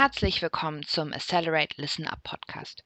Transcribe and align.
Herzlich 0.00 0.42
willkommen 0.42 0.84
zum 0.84 1.12
Accelerate 1.12 1.74
Listen 1.76 2.06
Up 2.06 2.22
Podcast. 2.22 2.84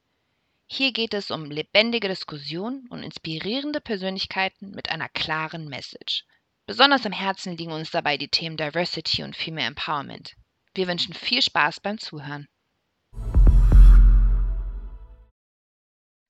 Hier 0.65 0.91
geht 0.91 1.13
es 1.13 1.29
um 1.29 1.45
lebendige 1.45 2.07
Diskussionen 2.07 2.87
und 2.89 3.03
inspirierende 3.03 3.81
Persönlichkeiten 3.81 4.71
mit 4.71 4.89
einer 4.89 5.09
klaren 5.09 5.67
Message. 5.67 6.25
Besonders 6.65 7.05
am 7.05 7.11
Herzen 7.11 7.55
liegen 7.55 7.71
uns 7.71 7.91
dabei 7.91 8.17
die 8.17 8.29
Themen 8.29 8.57
Diversity 8.57 9.21
und 9.21 9.35
Female 9.35 9.67
Empowerment. 9.67 10.33
Wir 10.73 10.87
wünschen 10.87 11.13
viel 11.13 11.43
Spaß 11.43 11.81
beim 11.81 11.99
Zuhören. 11.99 12.47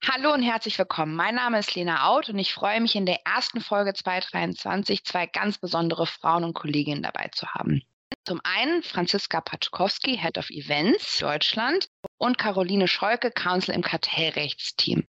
Hallo 0.05 0.33
und 0.33 0.43
herzlich 0.43 0.77
willkommen. 0.77 1.15
Mein 1.15 1.35
Name 1.35 1.59
ist 1.59 1.75
Lena 1.75 2.09
Out 2.09 2.27
und 2.27 2.39
ich 2.39 2.53
freue 2.53 2.81
mich 2.81 2.97
in 2.97 3.05
der 3.05 3.25
ersten 3.25 3.61
Folge 3.61 3.93
2023 3.93 5.05
zwei 5.05 5.27
ganz 5.27 5.59
besondere 5.59 6.05
Frauen 6.05 6.43
und 6.43 6.53
Kolleginnen 6.53 7.03
dabei 7.03 7.29
zu 7.31 7.47
haben. 7.47 7.83
Zum 8.25 8.39
einen 8.43 8.83
Franziska 8.83 9.41
Paczkowski, 9.41 10.17
Head 10.17 10.37
of 10.37 10.49
Events 10.49 11.19
Deutschland 11.19 11.89
und 12.17 12.37
Caroline 12.37 12.87
Scholke, 12.87 13.31
Counsel 13.31 13.75
im 13.75 13.81
Kartellrechtsteam. 13.81 15.05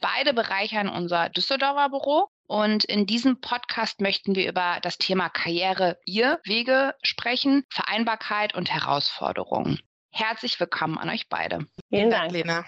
Beide 0.00 0.34
bereichern 0.34 0.88
unser 0.88 1.30
Düsseldorfer 1.30 1.88
Büro 1.88 2.28
und 2.46 2.84
in 2.84 3.06
diesem 3.06 3.40
Podcast 3.40 4.00
möchten 4.00 4.34
wir 4.34 4.48
über 4.48 4.78
das 4.82 4.98
Thema 4.98 5.28
Karriere, 5.30 5.98
ihr 6.04 6.40
Wege 6.44 6.94
sprechen, 7.02 7.64
Vereinbarkeit 7.70 8.54
und 8.54 8.70
Herausforderungen. 8.70 9.80
Herzlich 10.10 10.60
willkommen 10.60 10.98
an 10.98 11.08
euch 11.08 11.28
beide. 11.28 11.66
Vielen 11.94 12.10
Dank, 12.10 12.32
Lena. 12.32 12.64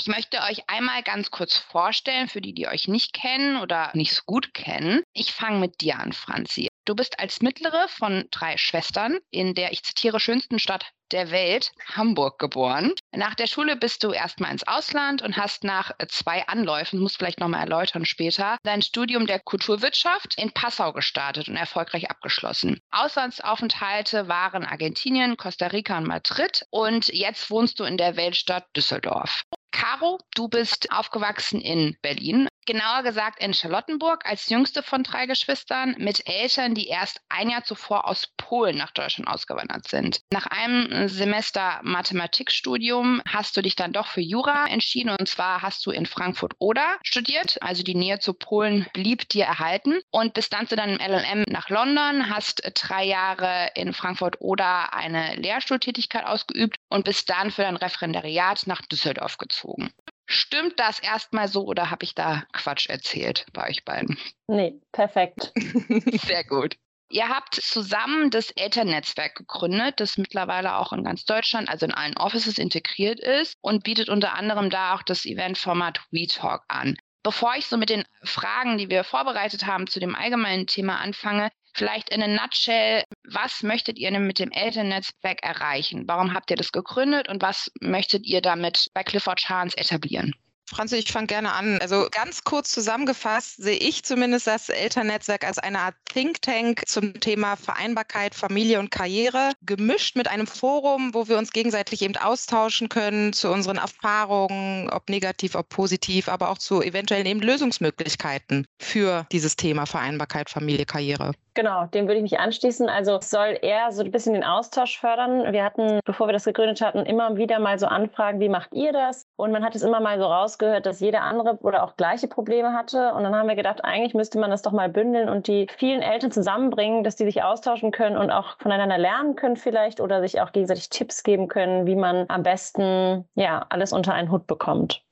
Ich 0.00 0.06
möchte 0.06 0.38
euch 0.42 0.62
einmal 0.68 1.02
ganz 1.02 1.30
kurz 1.30 1.56
vorstellen, 1.56 2.28
für 2.28 2.40
die, 2.40 2.54
die 2.54 2.68
euch 2.68 2.86
nicht 2.86 3.12
kennen 3.12 3.56
oder 3.56 3.90
nicht 3.94 4.14
so 4.14 4.22
gut 4.26 4.54
kennen. 4.54 5.02
Ich 5.12 5.32
fange 5.32 5.58
mit 5.58 5.80
dir 5.80 5.98
an, 5.98 6.12
Franzi. 6.12 6.68
Du 6.84 6.94
bist 6.94 7.18
als 7.18 7.42
mittlere 7.42 7.88
von 7.88 8.24
drei 8.30 8.56
Schwestern 8.56 9.18
in 9.30 9.54
der, 9.54 9.72
ich 9.72 9.82
zitiere, 9.82 10.20
schönsten 10.20 10.58
Stadt 10.58 10.86
der 11.10 11.30
Welt, 11.30 11.72
Hamburg, 11.94 12.38
geboren. 12.38 12.92
Nach 13.14 13.34
der 13.34 13.46
Schule 13.46 13.76
bist 13.76 14.04
du 14.04 14.12
erstmal 14.12 14.52
ins 14.52 14.66
Ausland 14.66 15.22
und 15.22 15.36
hast 15.36 15.64
nach 15.64 15.92
zwei 16.08 16.46
Anläufen, 16.46 17.00
muss 17.00 17.16
vielleicht 17.16 17.40
nochmal 17.40 17.60
erläutern 17.60 18.04
später, 18.04 18.58
dein 18.62 18.82
Studium 18.82 19.26
der 19.26 19.40
Kulturwirtschaft 19.40 20.38
in 20.38 20.52
Passau 20.52 20.92
gestartet 20.92 21.48
und 21.48 21.56
erfolgreich 21.56 22.10
abgeschlossen. 22.10 22.80
Auslandsaufenthalte 22.90 24.28
waren 24.28 24.64
Argentinien, 24.64 25.36
Costa 25.36 25.68
Rica 25.68 25.96
und 25.96 26.06
Madrid 26.06 26.66
und 26.70 27.08
jetzt 27.08 27.50
wohnst 27.50 27.80
du 27.80 27.84
in 27.84 27.96
der 27.96 28.16
Weltstadt 28.18 28.66
Düsseldorf. 28.76 29.44
Caro, 29.70 30.18
du 30.34 30.48
bist 30.48 30.90
aufgewachsen 30.90 31.60
in 31.60 31.96
Berlin, 32.02 32.48
genauer 32.68 33.02
gesagt 33.02 33.42
in 33.42 33.52
Charlottenburg 33.52 34.24
als 34.24 34.48
jüngste 34.48 34.84
von 34.84 35.02
drei 35.02 35.26
Geschwistern 35.26 35.96
mit 35.98 36.28
Eltern, 36.28 36.74
die 36.74 36.86
erst 36.86 37.20
ein 37.28 37.50
Jahr 37.50 37.64
zuvor 37.64 38.06
aus 38.06 38.28
Polen 38.36 38.78
nach 38.78 38.92
Deutschland 38.92 39.28
ausgewandert 39.28 39.88
sind. 39.88 40.20
Nach 40.32 40.46
einem 40.46 41.08
Semester 41.08 41.80
Mathematikstudium 41.82 43.20
hast 43.28 43.56
du 43.56 43.62
dich 43.62 43.74
dann 43.74 43.92
doch 43.92 44.06
für 44.06 44.20
Jura 44.20 44.66
entschieden 44.68 45.10
und 45.10 45.28
zwar 45.28 45.62
hast 45.62 45.84
du 45.84 45.90
in 45.90 46.06
Frankfurt 46.06 46.54
oder 46.60 46.98
studiert, 47.02 47.58
also 47.60 47.82
die 47.82 47.96
Nähe 47.96 48.20
zu 48.20 48.34
Polen 48.34 48.86
blieb 48.92 49.28
dir 49.28 49.46
erhalten 49.46 50.00
und 50.10 50.34
bist 50.34 50.52
dann 50.52 50.68
zu 50.68 50.76
deinem 50.76 50.98
LLM 50.98 51.44
nach 51.48 51.68
London, 51.68 52.30
hast 52.30 52.62
drei 52.74 53.04
Jahre 53.04 53.70
in 53.74 53.92
Frankfurt 53.92 54.36
oder 54.40 54.94
eine 54.94 55.34
Lehrstuhltätigkeit 55.34 56.24
ausgeübt 56.24 56.76
und 56.88 57.04
bist 57.04 57.28
dann 57.28 57.50
für 57.50 57.62
dein 57.62 57.76
Referendariat 57.76 58.66
nach 58.66 58.82
Düsseldorf 58.82 59.36
gezogen 59.36 59.48
gezogen. 59.48 59.92
Stimmt 60.30 60.78
das 60.78 60.98
erstmal 60.98 61.48
so 61.48 61.64
oder 61.64 61.90
habe 61.90 62.04
ich 62.04 62.14
da 62.14 62.44
Quatsch 62.52 62.86
erzählt 62.90 63.46
bei 63.54 63.66
euch 63.70 63.86
beiden? 63.86 64.18
Nee, 64.46 64.78
perfekt. 64.92 65.52
Sehr 66.26 66.44
gut. 66.44 66.76
Ihr 67.10 67.30
habt 67.30 67.54
zusammen 67.54 68.30
das 68.30 68.50
Elternnetzwerk 68.50 69.34
gegründet, 69.36 70.00
das 70.00 70.18
mittlerweile 70.18 70.76
auch 70.76 70.92
in 70.92 71.04
ganz 71.04 71.24
Deutschland, 71.24 71.70
also 71.70 71.86
in 71.86 71.94
allen 71.94 72.18
Offices 72.18 72.58
integriert 72.58 73.18
ist 73.18 73.54
und 73.62 73.84
bietet 73.84 74.10
unter 74.10 74.34
anderem 74.34 74.68
da 74.68 74.94
auch 74.94 75.02
das 75.02 75.24
Eventformat 75.24 76.02
WeTalk 76.10 76.62
an. 76.68 76.98
Bevor 77.22 77.54
ich 77.56 77.66
so 77.66 77.78
mit 77.78 77.88
den 77.88 78.04
Fragen, 78.22 78.76
die 78.76 78.90
wir 78.90 79.04
vorbereitet 79.04 79.64
haben, 79.64 79.86
zu 79.86 79.98
dem 79.98 80.14
allgemeinen 80.14 80.66
Thema 80.66 81.00
anfange, 81.00 81.50
Vielleicht 81.78 82.10
in 82.10 82.24
a 82.24 82.26
nutshell, 82.26 83.04
was 83.22 83.62
möchtet 83.62 83.98
ihr 83.98 84.10
denn 84.10 84.26
mit 84.26 84.40
dem 84.40 84.50
Elternnetzwerk 84.50 85.44
erreichen? 85.44 86.08
Warum 86.08 86.34
habt 86.34 86.50
ihr 86.50 86.56
das 86.56 86.72
gegründet 86.72 87.28
und 87.28 87.40
was 87.40 87.70
möchtet 87.80 88.26
ihr 88.26 88.40
damit 88.40 88.88
bei 88.94 89.04
Clifford 89.04 89.38
Chance 89.38 89.78
etablieren? 89.78 90.34
Franzi, 90.68 90.96
ich 90.96 91.10
fange 91.10 91.26
gerne 91.26 91.52
an. 91.52 91.78
Also 91.80 92.08
ganz 92.10 92.44
kurz 92.44 92.70
zusammengefasst 92.70 93.62
sehe 93.62 93.78
ich 93.78 94.04
zumindest 94.04 94.46
das 94.46 94.68
Elternnetzwerk 94.68 95.46
als 95.46 95.58
eine 95.58 95.78
Art 95.80 95.94
Think 96.04 96.42
Tank 96.42 96.82
zum 96.86 97.18
Thema 97.20 97.56
Vereinbarkeit, 97.56 98.34
Familie 98.34 98.78
und 98.78 98.90
Karriere, 98.90 99.52
gemischt 99.62 100.16
mit 100.16 100.28
einem 100.28 100.46
Forum, 100.46 101.14
wo 101.14 101.28
wir 101.28 101.38
uns 101.38 101.52
gegenseitig 101.52 102.02
eben 102.02 102.16
austauschen 102.16 102.88
können 102.88 103.32
zu 103.32 103.50
unseren 103.50 103.78
Erfahrungen, 103.78 104.90
ob 104.90 105.08
negativ, 105.08 105.54
ob 105.54 105.68
positiv, 105.70 106.28
aber 106.28 106.50
auch 106.50 106.58
zu 106.58 106.82
eventuellen 106.82 107.26
eben 107.26 107.40
Lösungsmöglichkeiten 107.40 108.66
für 108.78 109.26
dieses 109.32 109.56
Thema 109.56 109.86
Vereinbarkeit, 109.86 110.50
Familie, 110.50 110.84
Karriere. 110.84 111.32
Genau, 111.58 111.86
dem 111.86 112.06
würde 112.06 112.18
ich 112.18 112.22
mich 112.22 112.38
anschließen. 112.38 112.88
Also 112.88 113.18
soll 113.20 113.58
eher 113.62 113.90
so 113.90 114.04
ein 114.04 114.12
bisschen 114.12 114.34
den 114.34 114.44
Austausch 114.44 114.96
fördern. 115.00 115.52
Wir 115.52 115.64
hatten, 115.64 115.98
bevor 116.04 116.28
wir 116.28 116.32
das 116.32 116.44
gegründet 116.44 116.80
hatten, 116.80 117.04
immer 117.04 117.36
wieder 117.36 117.58
mal 117.58 117.80
so 117.80 117.86
Anfragen, 117.86 118.38
wie 118.38 118.48
macht 118.48 118.72
ihr 118.74 118.92
das? 118.92 119.26
Und 119.34 119.50
man 119.50 119.64
hat 119.64 119.74
es 119.74 119.82
immer 119.82 119.98
mal 119.98 120.20
so 120.20 120.26
rausgehört, 120.58 120.86
dass 120.86 121.00
jeder 121.00 121.22
andere 121.22 121.58
oder 121.62 121.84
auch 121.84 121.96
gleiche 121.96 122.28
Probleme 122.28 122.72
hatte. 122.72 123.12
Und 123.14 123.22
dann 123.22 123.34
haben 123.34 123.48
wir 123.48 123.56
gedacht, 123.56 123.84
eigentlich 123.84 124.14
müsste 124.14 124.38
man 124.38 124.50
das 124.50 124.62
doch 124.62 124.72
mal 124.72 124.88
bündeln 124.88 125.28
und 125.28 125.46
die 125.46 125.66
vielen 125.76 126.02
Eltern 126.02 126.30
zusammenbringen, 126.30 127.04
dass 127.04 127.16
die 127.16 127.24
sich 127.24 127.42
austauschen 127.42 127.90
können 127.90 128.16
und 128.16 128.30
auch 128.30 128.58
voneinander 128.58 128.98
lernen 128.98 129.36
können 129.36 129.56
vielleicht 129.56 130.00
oder 130.00 130.20
sich 130.20 130.40
auch 130.40 130.52
gegenseitig 130.52 130.90
Tipps 130.90 131.22
geben 131.22 131.48
können, 131.48 131.86
wie 131.86 131.96
man 131.96 132.26
am 132.28 132.42
besten 132.42 133.28
ja 133.34 133.66
alles 133.68 133.92
unter 133.92 134.14
einen 134.14 134.30
Hut 134.30 134.46
bekommt. 134.46 135.02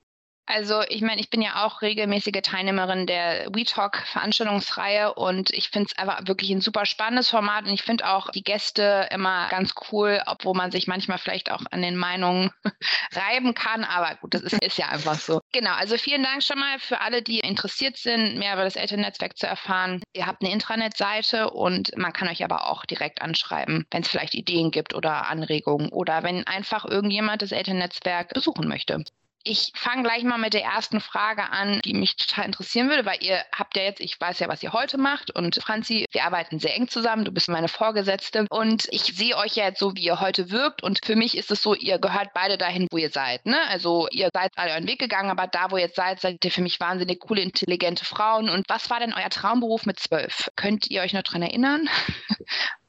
Also 0.46 0.82
ich 0.88 1.02
meine, 1.02 1.20
ich 1.20 1.28
bin 1.28 1.42
ja 1.42 1.64
auch 1.64 1.82
regelmäßige 1.82 2.40
Teilnehmerin 2.42 3.06
der 3.06 3.48
WeTalk 3.52 4.06
Veranstaltungsreihe 4.06 5.12
und 5.14 5.50
ich 5.50 5.70
finde 5.70 5.88
es 5.90 5.98
einfach 5.98 6.26
wirklich 6.26 6.50
ein 6.50 6.60
super 6.60 6.86
spannendes 6.86 7.28
Format 7.30 7.64
und 7.64 7.72
ich 7.72 7.82
finde 7.82 8.08
auch 8.08 8.30
die 8.30 8.44
Gäste 8.44 9.08
immer 9.10 9.48
ganz 9.48 9.74
cool, 9.90 10.22
obwohl 10.26 10.54
man 10.54 10.70
sich 10.70 10.86
manchmal 10.86 11.18
vielleicht 11.18 11.50
auch 11.50 11.62
an 11.72 11.82
den 11.82 11.96
Meinungen 11.96 12.52
reiben 13.12 13.54
kann, 13.54 13.82
aber 13.82 14.14
gut, 14.16 14.34
das 14.34 14.42
ist, 14.42 14.62
ist 14.62 14.78
ja 14.78 14.88
einfach 14.88 15.16
so. 15.16 15.40
Genau, 15.52 15.72
also 15.72 15.98
vielen 15.98 16.22
Dank 16.22 16.44
schon 16.44 16.60
mal 16.60 16.78
für 16.78 17.00
alle, 17.00 17.22
die 17.22 17.40
interessiert 17.40 17.96
sind, 17.96 18.38
mehr 18.38 18.54
über 18.54 18.64
das 18.64 18.76
Elternnetzwerk 18.76 19.36
zu 19.36 19.48
erfahren. 19.48 20.00
Ihr 20.12 20.26
habt 20.26 20.42
eine 20.42 20.52
Intranet-Seite 20.52 21.50
und 21.50 21.96
man 21.96 22.12
kann 22.12 22.28
euch 22.28 22.44
aber 22.44 22.68
auch 22.68 22.86
direkt 22.86 23.20
anschreiben, 23.20 23.84
wenn 23.90 24.02
es 24.02 24.08
vielleicht 24.08 24.34
Ideen 24.34 24.70
gibt 24.70 24.94
oder 24.94 25.26
Anregungen 25.26 25.88
oder 25.88 26.22
wenn 26.22 26.46
einfach 26.46 26.84
irgendjemand 26.84 27.42
das 27.42 27.50
Elternnetzwerk 27.50 28.32
besuchen 28.32 28.68
möchte. 28.68 29.04
Ich 29.48 29.70
fange 29.76 30.02
gleich 30.02 30.24
mal 30.24 30.38
mit 30.38 30.54
der 30.54 30.64
ersten 30.64 31.00
Frage 31.00 31.50
an, 31.50 31.80
die 31.84 31.94
mich 31.94 32.16
total 32.16 32.46
interessieren 32.46 32.88
würde, 32.88 33.06
weil 33.06 33.22
ihr 33.22 33.44
habt 33.52 33.76
ja 33.76 33.84
jetzt, 33.84 34.00
ich 34.00 34.20
weiß 34.20 34.40
ja, 34.40 34.48
was 34.48 34.60
ihr 34.64 34.72
heute 34.72 34.98
macht 34.98 35.30
und 35.30 35.62
Franzi, 35.62 36.04
wir 36.10 36.24
arbeiten 36.24 36.58
sehr 36.58 36.74
eng 36.74 36.88
zusammen, 36.88 37.24
du 37.24 37.30
bist 37.30 37.48
meine 37.48 37.68
Vorgesetzte 37.68 38.46
und 38.50 38.88
ich 38.90 39.02
sehe 39.02 39.36
euch 39.36 39.54
ja 39.54 39.66
jetzt 39.66 39.78
so, 39.78 39.94
wie 39.94 40.02
ihr 40.02 40.18
heute 40.18 40.50
wirkt 40.50 40.82
und 40.82 40.98
für 41.04 41.14
mich 41.14 41.36
ist 41.36 41.52
es 41.52 41.62
so, 41.62 41.76
ihr 41.76 42.00
gehört 42.00 42.34
beide 42.34 42.58
dahin, 42.58 42.88
wo 42.90 42.96
ihr 42.96 43.10
seid. 43.10 43.46
Ne? 43.46 43.56
Also 43.68 44.08
ihr 44.10 44.30
seid 44.34 44.50
alle 44.56 44.72
euren 44.72 44.88
Weg 44.88 44.98
gegangen, 44.98 45.30
aber 45.30 45.46
da, 45.46 45.70
wo 45.70 45.76
ihr 45.76 45.84
jetzt 45.84 45.96
seid, 45.96 46.20
seid 46.20 46.44
ihr 46.44 46.50
für 46.50 46.62
mich 46.62 46.80
wahnsinnig 46.80 47.20
coole, 47.20 47.42
intelligente 47.42 48.04
Frauen. 48.04 48.48
Und 48.48 48.68
was 48.68 48.90
war 48.90 48.98
denn 48.98 49.14
euer 49.14 49.30
Traumberuf 49.30 49.86
mit 49.86 50.00
zwölf? 50.00 50.50
Könnt 50.56 50.90
ihr 50.90 51.02
euch 51.02 51.12
noch 51.12 51.22
daran 51.22 51.42
erinnern? 51.42 51.88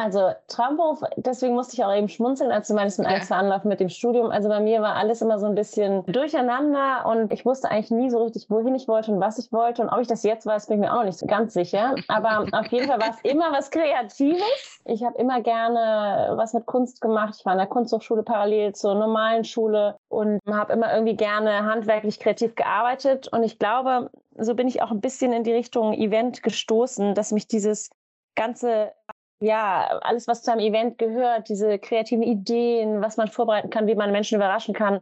Also 0.00 0.32
Traumberuf, 0.48 1.02
deswegen 1.16 1.54
musste 1.54 1.74
ich 1.74 1.84
auch 1.84 1.94
eben 1.94 2.08
schmunzeln, 2.08 2.50
als 2.50 2.68
du 2.68 2.74
meinst, 2.74 2.98
ein 2.98 3.04
ja. 3.04 3.36
Anlauf 3.36 3.64
mit 3.64 3.80
dem 3.80 3.90
Studium. 3.90 4.30
Also 4.30 4.48
bei 4.48 4.58
mir 4.58 4.80
war 4.80 4.96
alles 4.96 5.20
immer 5.20 5.38
so 5.38 5.44
ein 5.44 5.54
bisschen 5.54 6.06
durcheinander 6.06 7.04
und 7.04 7.30
ich 7.34 7.44
wusste 7.44 7.70
eigentlich 7.70 7.90
nie 7.90 8.08
so 8.08 8.24
richtig, 8.24 8.48
wohin 8.48 8.74
ich 8.74 8.88
wollte 8.88 9.12
und 9.12 9.20
was 9.20 9.36
ich 9.36 9.52
wollte. 9.52 9.82
Und 9.82 9.90
ob 9.90 10.00
ich 10.00 10.06
das 10.06 10.22
jetzt 10.22 10.46
weiß, 10.46 10.68
bin 10.68 10.76
ich 10.76 10.88
mir 10.88 10.92
auch 10.94 11.00
noch 11.00 11.04
nicht 11.04 11.18
so 11.18 11.26
ganz 11.26 11.52
sicher. 11.52 11.94
Aber 12.08 12.46
auf 12.50 12.66
jeden 12.68 12.88
Fall 12.88 12.98
war 12.98 13.10
es 13.10 13.30
immer 13.30 13.52
was 13.52 13.70
Kreatives. 13.70 14.80
Ich 14.86 15.04
habe 15.04 15.18
immer 15.18 15.42
gerne 15.42 16.32
was 16.34 16.54
mit 16.54 16.64
Kunst 16.64 17.02
gemacht. 17.02 17.34
Ich 17.38 17.44
war 17.44 17.52
in 17.52 17.58
der 17.58 17.66
Kunsthochschule 17.66 18.22
parallel 18.22 18.74
zur 18.74 18.94
normalen 18.94 19.44
Schule 19.44 19.96
und 20.08 20.40
habe 20.50 20.72
immer 20.72 20.94
irgendwie 20.94 21.16
gerne 21.16 21.66
handwerklich 21.66 22.18
kreativ 22.20 22.54
gearbeitet. 22.54 23.28
Und 23.28 23.42
ich 23.42 23.58
glaube, 23.58 24.08
so 24.38 24.54
bin 24.54 24.66
ich 24.66 24.80
auch 24.80 24.92
ein 24.92 25.02
bisschen 25.02 25.34
in 25.34 25.44
die 25.44 25.52
Richtung 25.52 25.92
Event 25.92 26.42
gestoßen, 26.42 27.14
dass 27.14 27.32
mich 27.32 27.48
dieses 27.48 27.90
ganze 28.34 28.92
ja, 29.40 29.98
alles, 30.02 30.28
was 30.28 30.42
zu 30.42 30.52
einem 30.52 30.60
Event 30.60 30.98
gehört, 30.98 31.48
diese 31.48 31.78
kreativen 31.78 32.22
Ideen, 32.22 33.00
was 33.00 33.16
man 33.16 33.28
vorbereiten 33.28 33.70
kann, 33.70 33.86
wie 33.86 33.94
man 33.94 34.12
Menschen 34.12 34.36
überraschen 34.36 34.74
kann, 34.74 35.00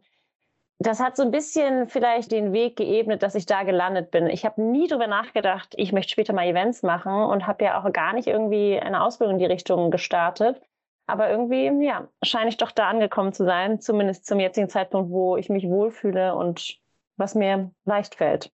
das 0.81 1.01
hat 1.01 1.17
so 1.17 1.25
ein 1.25 1.33
bisschen 1.33 1.89
vielleicht 1.89 2.31
den 2.31 2.53
Weg 2.53 2.77
geebnet, 2.77 3.25
dass 3.25 3.35
ich 3.35 3.47
da 3.47 3.65
gelandet 3.65 4.13
bin. 4.13 4.29
Ich 4.29 4.45
habe 4.45 4.63
nie 4.63 4.87
darüber 4.87 5.09
nachgedacht, 5.09 5.75
ich 5.77 5.93
möchte 5.93 6.13
später 6.13 6.33
mal 6.33 6.47
Events 6.47 6.85
machen 6.85 7.13
und 7.13 7.49
habe 7.49 7.65
ja 7.65 7.83
auch 7.83 7.93
gar 7.93 8.13
nicht 8.13 8.29
irgendwie 8.29 8.79
eine 8.79 9.03
Ausbildung 9.03 9.35
in 9.35 9.41
die 9.41 9.47
Richtung 9.47 9.91
gestartet. 9.91 10.61
Aber 11.09 11.31
irgendwie, 11.31 11.85
ja, 11.85 12.09
scheine 12.23 12.51
ich 12.51 12.59
doch 12.59 12.71
da 12.71 12.89
angekommen 12.89 13.33
zu 13.33 13.45
sein, 13.45 13.81
zumindest 13.81 14.27
zum 14.27 14.39
jetzigen 14.39 14.69
Zeitpunkt, 14.69 15.11
wo 15.11 15.37
ich 15.37 15.49
mich 15.49 15.65
wohlfühle 15.65 16.37
und 16.37 16.79
was 17.17 17.35
mir 17.35 17.73
leicht 17.85 18.15
fällt. 18.15 18.53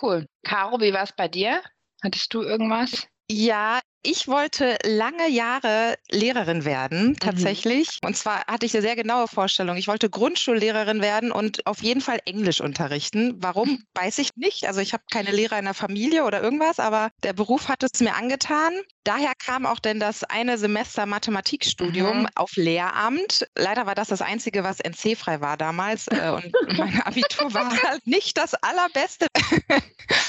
Cool. 0.00 0.26
Caro, 0.44 0.80
wie 0.80 0.92
war 0.92 1.04
es 1.04 1.12
bei 1.12 1.28
dir? 1.28 1.62
Hattest 2.02 2.34
du 2.34 2.42
irgendwas? 2.42 3.08
Ja, 3.30 3.80
Ich 4.04 4.28
wollte 4.28 4.78
lange 4.84 5.28
Jahre 5.28 5.96
Lehrerin 6.08 6.64
werden, 6.64 7.08
Mhm. 7.08 7.18
tatsächlich. 7.18 7.98
Und 8.04 8.16
zwar 8.16 8.46
hatte 8.46 8.64
ich 8.64 8.72
eine 8.74 8.82
sehr 8.82 8.94
genaue 8.96 9.26
Vorstellung. 9.26 9.76
Ich 9.76 9.88
wollte 9.88 10.08
Grundschullehrerin 10.08 11.02
werden 11.02 11.32
und 11.32 11.66
auf 11.66 11.82
jeden 11.82 12.00
Fall 12.00 12.20
Englisch 12.24 12.60
unterrichten. 12.60 13.34
Warum, 13.38 13.82
weiß 13.94 14.18
ich 14.18 14.30
nicht. 14.36 14.66
Also 14.66 14.80
ich 14.80 14.92
habe 14.92 15.02
keine 15.10 15.32
Lehrer 15.32 15.58
in 15.58 15.64
der 15.64 15.74
Familie 15.74 16.24
oder 16.24 16.40
irgendwas, 16.42 16.78
aber 16.78 17.10
der 17.24 17.32
Beruf 17.32 17.68
hat 17.68 17.82
es 17.82 18.00
mir 18.00 18.14
angetan. 18.14 18.72
Daher 19.02 19.32
kam 19.36 19.66
auch 19.66 19.78
denn 19.80 19.98
das 19.98 20.22
eine 20.22 20.58
Semester 20.58 21.04
Mathematikstudium 21.06 22.20
Mhm. 22.20 22.28
auf 22.36 22.54
Lehramt. 22.56 23.46
Leider 23.56 23.86
war 23.86 23.94
das 23.94 24.08
das 24.08 24.22
Einzige, 24.22 24.62
was 24.64 24.78
NC-frei 24.80 25.40
war 25.40 25.56
damals. 25.56 26.06
äh, 26.08 26.30
Und 26.30 26.52
mein 26.78 27.00
Abitur 27.02 27.52
war 27.52 27.70
halt 27.82 28.06
nicht 28.06 28.38
das 28.38 28.54
allerbeste. 28.54 29.26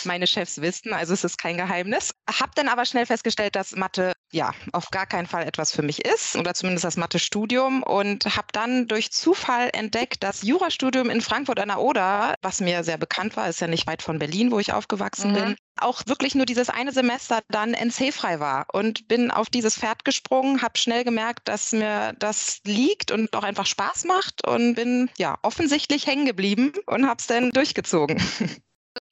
Meine 0.05 0.27
Chefs 0.27 0.61
wissen, 0.61 0.93
also 0.93 1.13
es 1.13 1.23
ist 1.23 1.37
kein 1.37 1.57
Geheimnis. 1.57 2.11
Hab 2.39 2.55
dann 2.55 2.67
aber 2.69 2.85
schnell 2.85 3.05
festgestellt, 3.05 3.55
dass 3.59 3.75
Mathe 3.75 4.13
ja 4.31 4.53
auf 4.71 4.89
gar 4.89 5.05
keinen 5.05 5.27
Fall 5.27 5.43
etwas 5.45 5.71
für 5.73 5.81
mich 5.81 6.05
ist 6.05 6.37
oder 6.37 6.53
zumindest 6.53 6.85
das 6.85 6.95
Mathe-Studium 6.95 7.83
und 7.83 8.23
habe 8.25 8.47
dann 8.53 8.87
durch 8.87 9.11
Zufall 9.11 9.69
entdeckt, 9.73 10.23
das 10.23 10.43
Jurastudium 10.43 11.09
in 11.09 11.19
Frankfurt 11.19 11.59
an 11.59 11.67
der 11.67 11.81
Oder, 11.81 12.35
was 12.41 12.61
mir 12.61 12.83
sehr 12.85 12.97
bekannt 12.97 13.35
war, 13.35 13.49
ist 13.49 13.59
ja 13.59 13.67
nicht 13.67 13.85
weit 13.85 14.01
von 14.01 14.17
Berlin, 14.17 14.51
wo 14.51 14.59
ich 14.59 14.71
aufgewachsen 14.71 15.31
Mhm. 15.31 15.33
bin, 15.33 15.55
auch 15.77 16.03
wirklich 16.05 16.35
nur 16.35 16.45
dieses 16.45 16.69
eine 16.69 16.93
Semester 16.93 17.41
dann 17.49 17.73
NC-frei 17.73 18.39
war 18.39 18.67
und 18.71 19.07
bin 19.09 19.29
auf 19.31 19.49
dieses 19.49 19.75
Pferd 19.77 20.05
gesprungen, 20.05 20.61
habe 20.61 20.77
schnell 20.77 21.03
gemerkt, 21.03 21.47
dass 21.49 21.73
mir 21.73 22.13
das 22.19 22.59
liegt 22.65 23.11
und 23.11 23.35
auch 23.35 23.43
einfach 23.43 23.65
Spaß 23.65 24.05
macht 24.05 24.47
und 24.47 24.75
bin 24.75 25.09
ja 25.17 25.37
offensichtlich 25.41 26.07
hängen 26.07 26.25
geblieben 26.25 26.71
und 26.85 27.07
habe 27.07 27.19
es 27.19 27.27
dann 27.27 27.49
durchgezogen. 27.49 28.21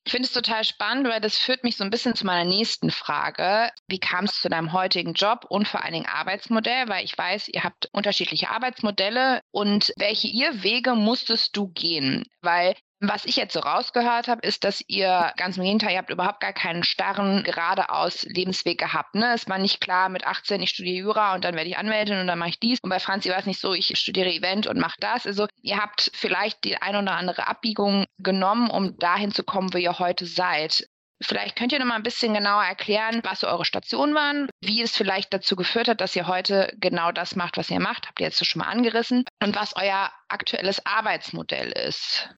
Ich 0.08 0.12
finde 0.12 0.26
es 0.26 0.32
total 0.32 0.64
spannend, 0.64 1.06
weil 1.10 1.20
das 1.20 1.38
führt 1.38 1.66
mich 1.66 1.76
so 1.76 1.84
ein 1.84 1.90
bisschen 1.90 2.16
zu 2.16 2.26
meiner 2.26 2.50
nächsten 2.50 2.92
Frage. 2.92 3.70
Wie 3.90 4.00
kam 4.00 4.24
es 4.24 4.40
zu 4.40 4.48
deinem 4.48 4.72
heutigen 4.72 5.12
Job 5.12 5.44
und 5.50 5.68
vor 5.68 5.84
allen 5.84 5.92
Dingen 5.96 6.06
Arbeitsmodell? 6.06 6.88
Weil 6.88 7.04
ich 7.04 7.18
weiß, 7.18 7.50
ihr 7.50 7.66
habt 7.66 7.90
unterschiedliche 7.92 8.50
Arbeitsmodelle 8.50 9.42
und 9.52 9.92
welche 9.98 10.30
ihr 10.30 10.64
Wege 10.64 10.96
musstest 10.96 11.58
du 11.58 11.68
gehen? 11.68 12.24
Weil 12.42 12.76
was 13.00 13.26
ich 13.26 13.36
jetzt 13.36 13.54
so 13.54 13.60
rausgehört 13.60 14.28
habe, 14.28 14.46
ist, 14.46 14.64
dass 14.64 14.84
ihr 14.88 15.32
ganz 15.38 15.58
im 15.58 15.64
Gegenteil, 15.64 15.92
ihr 15.92 15.98
habt 16.00 16.10
überhaupt 16.10 16.40
gar 16.40 16.54
keinen 16.54 16.84
starren, 16.84 17.44
geradeaus 17.44 18.24
Lebensweg 18.24 18.80
gehabt. 18.80 19.16
Ne? 19.16 19.34
Es 19.34 19.48
war 19.48 19.60
nicht 19.60 19.82
klar, 19.82 20.10
mit 20.10 20.26
18, 20.26 20.62
ich 20.62 20.72
studiere 20.72 20.98
Jura 20.98 21.36
und 21.36 21.44
dann 21.44 21.56
werde 21.56 21.70
ich 21.70 21.78
Anwältin 21.78 22.20
und 22.20 22.28
dann 22.28 22.40
mache 22.40 22.50
ich 22.50 22.60
dies. 22.60 22.80
Und 22.82 22.90
bei 22.90 23.00
Franzi 23.00 23.30
war 23.30 23.38
es 23.38 23.46
nicht 23.46 23.62
so, 23.62 23.74
ich 23.74 23.98
studiere 23.98 24.32
Event 24.32 24.68
und 24.68 24.80
mache 24.80 24.98
das. 25.00 25.28
Also 25.28 25.48
ihr 25.62 25.78
habt 25.78 26.10
vielleicht 26.14 26.64
die 26.64 26.82
ein 26.82 26.96
oder 26.96 27.14
andere 27.14 27.48
Abbiegung 27.48 28.06
genommen, 28.18 28.70
um 28.70 28.98
dahin 28.98 29.32
zu 29.32 29.44
kommen, 29.44 29.74
wo 29.74 29.78
ihr 29.78 30.00
heute 30.00 30.26
seid. 30.26 30.88
Vielleicht 31.22 31.56
könnt 31.56 31.72
ihr 31.72 31.80
noch 31.80 31.88
mal 31.88 31.96
ein 31.96 32.04
bisschen 32.04 32.34
genauer 32.34 32.64
erklären, 32.64 33.22
was 33.24 33.40
so 33.40 33.48
eure 33.48 33.66
Stationen 33.66 34.14
waren, 34.14 34.50
wie 34.62 34.82
es 34.82 34.96
vielleicht 34.96 35.34
dazu 35.34 35.56
geführt 35.56 35.88
hat, 35.88 36.02
dass 36.02 36.16
ihr 36.16 36.28
heute 36.28 36.72
genau 36.80 37.12
das 37.12 37.36
macht, 37.36 37.58
was 37.58 37.72
ihr 37.72 37.80
macht. 37.80 38.08
Habt 38.08 38.20
ihr 38.20 38.28
jetzt 38.28 38.46
schon 38.46 38.60
mal 38.60 38.70
angerissen 38.70 39.24
und 39.42 39.56
was 39.56 39.76
euer 39.76 40.12
aktuelles 40.28 40.86
Arbeitsmodell 40.86 41.72
ist. 41.72 42.30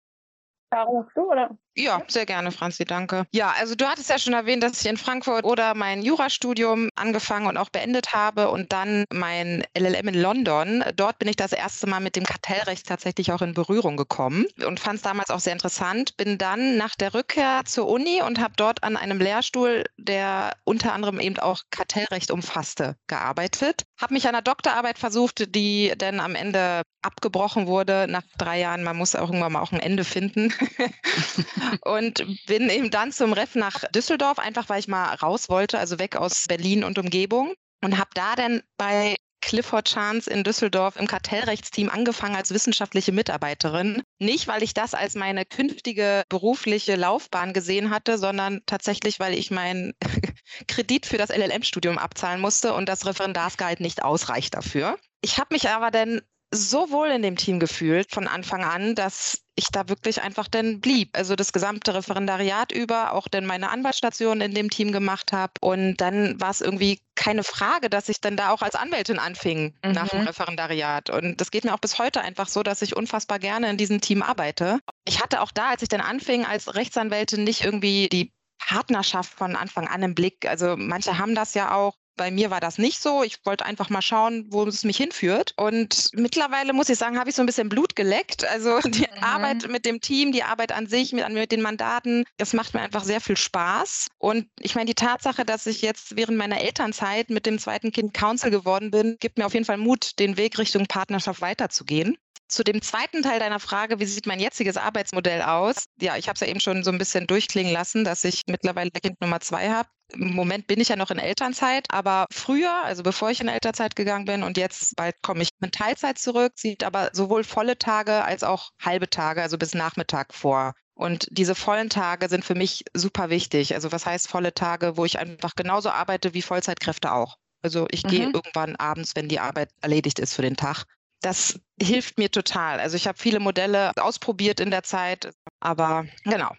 Warum 0.71 1.07
du 1.15 1.31
oder? 1.31 1.57
Ja, 1.79 2.01
sehr 2.09 2.25
gerne, 2.25 2.51
Franzi, 2.51 2.83
danke. 2.83 3.25
Ja, 3.31 3.53
also 3.57 3.73
du 3.73 3.85
hattest 3.85 4.09
ja 4.09 4.19
schon 4.19 4.33
erwähnt, 4.33 4.61
dass 4.63 4.81
ich 4.81 4.85
in 4.85 4.97
Frankfurt 4.97 5.45
oder 5.45 5.75
mein 5.75 6.01
Jurastudium 6.01 6.89
angefangen 6.95 7.47
und 7.47 7.55
auch 7.55 7.69
beendet 7.69 8.13
habe 8.13 8.49
und 8.49 8.73
dann 8.73 9.05
mein 9.13 9.63
LLM 9.77 10.09
in 10.09 10.21
London. 10.21 10.83
Dort 10.97 11.19
bin 11.19 11.29
ich 11.29 11.37
das 11.37 11.53
erste 11.53 11.87
Mal 11.87 12.01
mit 12.01 12.17
dem 12.17 12.25
Kartellrecht 12.25 12.85
tatsächlich 12.85 13.31
auch 13.31 13.41
in 13.41 13.53
Berührung 13.53 13.95
gekommen 13.95 14.45
und 14.65 14.81
fand 14.81 14.97
es 14.97 15.03
damals 15.03 15.29
auch 15.29 15.39
sehr 15.39 15.53
interessant. 15.53 16.17
Bin 16.17 16.37
dann 16.37 16.75
nach 16.75 16.95
der 16.95 17.13
Rückkehr 17.13 17.61
zur 17.63 17.87
Uni 17.87 18.21
und 18.21 18.39
habe 18.39 18.55
dort 18.57 18.83
an 18.83 18.97
einem 18.97 19.19
Lehrstuhl, 19.19 19.85
der 19.97 20.57
unter 20.65 20.91
anderem 20.91 21.21
eben 21.21 21.39
auch 21.39 21.61
Kartellrecht 21.69 22.29
umfasste, 22.29 22.97
gearbeitet. 23.07 23.83
Habe 24.01 24.15
mich 24.15 24.27
an 24.27 24.35
einer 24.35 24.41
Doktorarbeit 24.41 24.99
versucht, 24.99 25.55
die 25.55 25.93
dann 25.97 26.19
am 26.19 26.35
Ende 26.35 26.81
abgebrochen 27.01 27.67
wurde 27.67 28.07
nach 28.09 28.23
drei 28.37 28.59
Jahren. 28.59 28.83
Man 28.83 28.97
muss 28.97 29.15
auch 29.15 29.29
irgendwann 29.29 29.53
mal 29.53 29.61
auch 29.61 29.71
ein 29.71 29.79
Ende 29.79 30.03
finden. 30.03 30.53
und 31.81 32.25
bin 32.45 32.69
eben 32.69 32.91
dann 32.91 33.11
zum 33.11 33.33
Ref 33.33 33.55
nach 33.55 33.83
Düsseldorf, 33.91 34.39
einfach 34.39 34.69
weil 34.69 34.79
ich 34.79 34.87
mal 34.87 35.13
raus 35.15 35.49
wollte, 35.49 35.79
also 35.79 35.99
weg 35.99 36.15
aus 36.15 36.45
Berlin 36.47 36.83
und 36.83 36.97
Umgebung. 36.97 37.53
Und 37.81 37.97
habe 37.97 38.09
da 38.13 38.35
dann 38.35 38.61
bei 38.77 39.15
Clifford 39.41 39.87
Chance 39.87 40.29
in 40.29 40.43
Düsseldorf 40.43 40.95
im 40.97 41.07
Kartellrechtsteam 41.07 41.89
angefangen 41.89 42.35
als 42.35 42.53
wissenschaftliche 42.53 43.11
Mitarbeiterin. 43.11 44.03
Nicht, 44.19 44.47
weil 44.47 44.63
ich 44.63 44.73
das 44.73 44.93
als 44.93 45.15
meine 45.15 45.45
künftige 45.45 46.23
berufliche 46.29 46.95
Laufbahn 46.95 47.53
gesehen 47.53 47.89
hatte, 47.89 48.17
sondern 48.17 48.61
tatsächlich, 48.65 49.19
weil 49.19 49.33
ich 49.33 49.49
meinen 49.49 49.93
Kredit 50.67 51.05
für 51.05 51.17
das 51.17 51.29
LLM-Studium 51.29 51.97
abzahlen 51.97 52.41
musste 52.41 52.73
und 52.73 52.89
das 52.89 53.05
Referendarsgehalt 53.05 53.79
nicht 53.79 54.03
ausreicht 54.03 54.55
dafür. 54.55 54.97
Ich 55.21 55.37
habe 55.37 55.53
mich 55.53 55.69
aber 55.69 55.91
dann 55.91 56.21
so 56.51 56.89
wohl 56.89 57.09
in 57.09 57.21
dem 57.21 57.35
Team 57.35 57.59
gefühlt 57.59 58.11
von 58.11 58.27
Anfang 58.27 58.63
an, 58.63 58.95
dass 58.95 59.41
ich 59.55 59.65
da 59.71 59.87
wirklich 59.89 60.21
einfach 60.21 60.47
dann 60.47 60.79
blieb. 60.79 61.15
Also 61.15 61.35
das 61.35 61.53
gesamte 61.53 61.93
Referendariat 61.93 62.71
über, 62.71 63.13
auch 63.13 63.27
dann 63.27 63.45
meine 63.45 63.69
Anwaltsstation 63.69 64.41
in 64.41 64.53
dem 64.55 64.69
Team 64.69 64.91
gemacht 64.91 65.31
habe. 65.31 65.53
Und 65.61 65.97
dann 65.97 66.39
war 66.41 66.49
es 66.49 66.61
irgendwie 66.61 67.01
keine 67.15 67.43
Frage, 67.43 67.89
dass 67.89 68.09
ich 68.09 68.21
dann 68.21 68.37
da 68.37 68.51
auch 68.51 68.61
als 68.61 68.75
Anwältin 68.75 69.19
anfing 69.19 69.75
Mhm. 69.85 69.91
nach 69.91 70.07
dem 70.07 70.21
Referendariat. 70.21 71.09
Und 71.09 71.39
das 71.41 71.51
geht 71.51 71.65
mir 71.65 71.73
auch 71.73 71.79
bis 71.79 71.99
heute 71.99 72.21
einfach 72.21 72.47
so, 72.47 72.63
dass 72.63 72.81
ich 72.81 72.95
unfassbar 72.95 73.37
gerne 73.37 73.69
in 73.69 73.77
diesem 73.77 74.01
Team 74.01 74.23
arbeite. 74.23 74.79
Ich 75.05 75.21
hatte 75.21 75.41
auch 75.41 75.51
da, 75.51 75.69
als 75.69 75.81
ich 75.83 75.89
dann 75.89 76.01
anfing 76.01 76.45
als 76.45 76.73
Rechtsanwältin, 76.73 77.43
nicht 77.43 77.63
irgendwie 77.63 78.07
die 78.09 78.31
Partnerschaft 78.59 79.33
von 79.33 79.55
Anfang 79.55 79.87
an 79.87 80.03
im 80.03 80.15
Blick. 80.15 80.45
Also 80.47 80.75
manche 80.77 81.17
haben 81.17 81.35
das 81.35 81.53
ja 81.53 81.73
auch. 81.75 81.95
Bei 82.19 82.31
mir 82.31 82.51
war 82.51 82.59
das 82.59 82.77
nicht 82.77 83.01
so. 83.01 83.23
Ich 83.23 83.45
wollte 83.45 83.65
einfach 83.65 83.89
mal 83.89 84.01
schauen, 84.01 84.45
wo 84.49 84.65
es 84.65 84.83
mich 84.83 84.97
hinführt. 84.97 85.53
Und 85.55 86.09
mittlerweile 86.13 86.73
muss 86.73 86.89
ich 86.89 86.97
sagen, 86.97 87.17
habe 87.17 87.29
ich 87.29 87.35
so 87.37 87.41
ein 87.41 87.45
bisschen 87.45 87.69
Blut 87.69 87.95
geleckt. 87.95 88.43
Also 88.45 88.79
die 88.85 89.07
Mhm. 89.15 89.23
Arbeit 89.23 89.67
mit 89.69 89.85
dem 89.85 90.01
Team, 90.01 90.31
die 90.33 90.43
Arbeit 90.43 90.71
an 90.73 90.87
sich, 90.87 91.13
mit, 91.13 91.27
mit 91.29 91.51
den 91.51 91.61
Mandaten, 91.61 92.25
das 92.37 92.53
macht 92.53 92.73
mir 92.73 92.81
einfach 92.81 93.03
sehr 93.05 93.21
viel 93.21 93.37
Spaß. 93.37 94.07
Und 94.17 94.47
ich 94.59 94.75
meine, 94.75 94.85
die 94.87 94.95
Tatsache, 94.95 95.45
dass 95.45 95.65
ich 95.65 95.81
jetzt 95.81 96.17
während 96.17 96.37
meiner 96.37 96.59
Elternzeit 96.59 97.29
mit 97.29 97.45
dem 97.45 97.57
zweiten 97.59 97.91
Kind 97.91 98.13
Counsel 98.13 98.51
geworden 98.51 98.91
bin, 98.91 99.15
gibt 99.19 99.37
mir 99.37 99.45
auf 99.45 99.53
jeden 99.53 99.65
Fall 99.65 99.77
Mut, 99.77 100.19
den 100.19 100.35
Weg 100.37 100.57
Richtung 100.59 100.87
Partnerschaft 100.87 101.41
weiterzugehen. 101.41 102.17
Zu 102.49 102.63
dem 102.63 102.81
zweiten 102.81 103.21
Teil 103.21 103.39
deiner 103.39 103.59
Frage, 103.59 103.99
wie 103.99 104.05
sieht 104.05 104.25
mein 104.25 104.39
jetziges 104.39 104.75
Arbeitsmodell 104.75 105.43
aus? 105.43 105.83
Ja, 106.01 106.17
ich 106.17 106.27
habe 106.27 106.33
es 106.33 106.39
ja 106.41 106.47
eben 106.47 106.59
schon 106.59 106.83
so 106.83 106.91
ein 106.91 106.97
bisschen 106.97 107.27
durchklingen 107.27 107.71
lassen, 107.71 108.03
dass 108.03 108.23
ich 108.23 108.41
mittlerweile 108.47 108.89
Kind 108.89 109.21
Nummer 109.21 109.39
zwei 109.39 109.69
habe. 109.69 109.87
Im 110.13 110.33
Moment 110.33 110.65
bin 110.65 110.81
ich 110.81 110.89
ja 110.89 110.95
noch 110.95 111.11
in 111.11 111.19
Elternzeit, 111.19 111.85
aber 111.91 112.25
früher, 112.31 112.83
also 112.83 113.03
bevor 113.03 113.29
ich 113.29 113.39
in 113.39 113.47
Elternzeit 113.47 113.95
gegangen 113.95 114.25
bin 114.25 114.41
und 114.41 114.57
jetzt 114.57 114.95
bald 114.95 115.21
komme 115.21 115.43
ich 115.43 115.49
in 115.61 115.69
Teilzeit 115.71 116.17
zurück, 116.17 116.53
sieht 116.55 116.83
aber 116.83 117.11
sowohl 117.13 117.43
volle 117.43 117.77
Tage 117.77 118.23
als 118.23 118.43
auch 118.43 118.71
halbe 118.81 119.11
Tage, 119.11 119.43
also 119.43 119.59
bis 119.59 119.75
Nachmittag 119.75 120.33
vor. 120.33 120.73
Und 120.95 121.27
diese 121.29 121.53
vollen 121.53 121.89
Tage 121.91 122.27
sind 122.29 122.43
für 122.43 122.55
mich 122.55 122.83
super 122.95 123.29
wichtig. 123.29 123.75
Also 123.75 123.91
was 123.91 124.07
heißt 124.07 124.27
volle 124.27 124.55
Tage, 124.55 124.97
wo 124.97 125.05
ich 125.05 125.19
einfach 125.19 125.53
genauso 125.55 125.91
arbeite 125.91 126.33
wie 126.33 126.41
Vollzeitkräfte 126.41 127.13
auch. 127.13 127.35
Also 127.61 127.87
ich 127.91 128.07
gehe 128.07 128.27
Mhm. 128.27 128.31
irgendwann 128.33 128.75
abends, 128.77 129.15
wenn 129.15 129.27
die 129.29 129.39
Arbeit 129.39 129.69
erledigt 129.81 130.17
ist 130.17 130.33
für 130.33 130.41
den 130.41 130.57
Tag. 130.57 130.85
Das 131.21 131.59
hilft 131.81 132.17
mir 132.17 132.31
total. 132.31 132.79
Also 132.79 132.95
ich 132.95 133.07
habe 133.07 133.17
viele 133.17 133.39
Modelle 133.39 133.91
ausprobiert 133.97 134.59
in 134.59 134.71
der 134.71 134.83
Zeit, 134.83 135.33
aber 135.59 136.05
genau. 136.23 136.55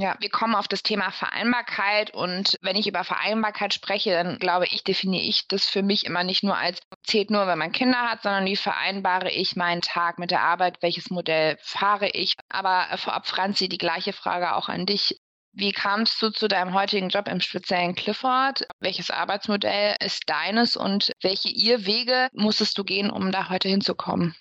Ja, 0.00 0.16
wir 0.18 0.30
kommen 0.30 0.54
auf 0.54 0.66
das 0.66 0.82
Thema 0.82 1.10
Vereinbarkeit 1.10 2.14
und 2.14 2.56
wenn 2.62 2.74
ich 2.74 2.86
über 2.86 3.04
Vereinbarkeit 3.04 3.74
spreche, 3.74 4.12
dann 4.12 4.38
glaube 4.38 4.64
ich, 4.64 4.82
definiere 4.82 5.22
ich 5.22 5.46
das 5.46 5.66
für 5.66 5.82
mich 5.82 6.06
immer 6.06 6.24
nicht 6.24 6.42
nur 6.42 6.56
als 6.56 6.80
zählt 7.02 7.30
nur, 7.30 7.46
wenn 7.46 7.58
man 7.58 7.70
Kinder 7.70 7.98
hat, 8.10 8.22
sondern 8.22 8.46
wie 8.46 8.56
vereinbare 8.56 9.30
ich 9.30 9.56
meinen 9.56 9.82
Tag 9.82 10.18
mit 10.18 10.30
der 10.30 10.40
Arbeit, 10.40 10.78
welches 10.80 11.10
Modell 11.10 11.58
fahre 11.60 12.08
ich. 12.08 12.32
Aber 12.48 12.86
äh, 12.90 12.96
vorab, 12.96 13.26
Franzi, 13.26 13.68
die 13.68 13.76
gleiche 13.76 14.14
Frage 14.14 14.54
auch 14.54 14.70
an 14.70 14.86
dich. 14.86 15.20
Wie 15.60 15.72
kamst 15.72 16.22
du 16.22 16.30
zu 16.30 16.48
deinem 16.48 16.72
heutigen 16.72 17.10
Job 17.10 17.28
im 17.28 17.42
speziellen 17.42 17.94
Clifford? 17.94 18.66
Welches 18.78 19.10
Arbeitsmodell 19.10 19.94
ist 20.02 20.22
deines 20.26 20.74
und 20.74 21.12
welche 21.20 21.50
Irrwege 21.50 22.28
musstest 22.32 22.78
du 22.78 22.84
gehen, 22.84 23.10
um 23.10 23.30
da 23.30 23.50
heute 23.50 23.68
hinzukommen? 23.68 24.34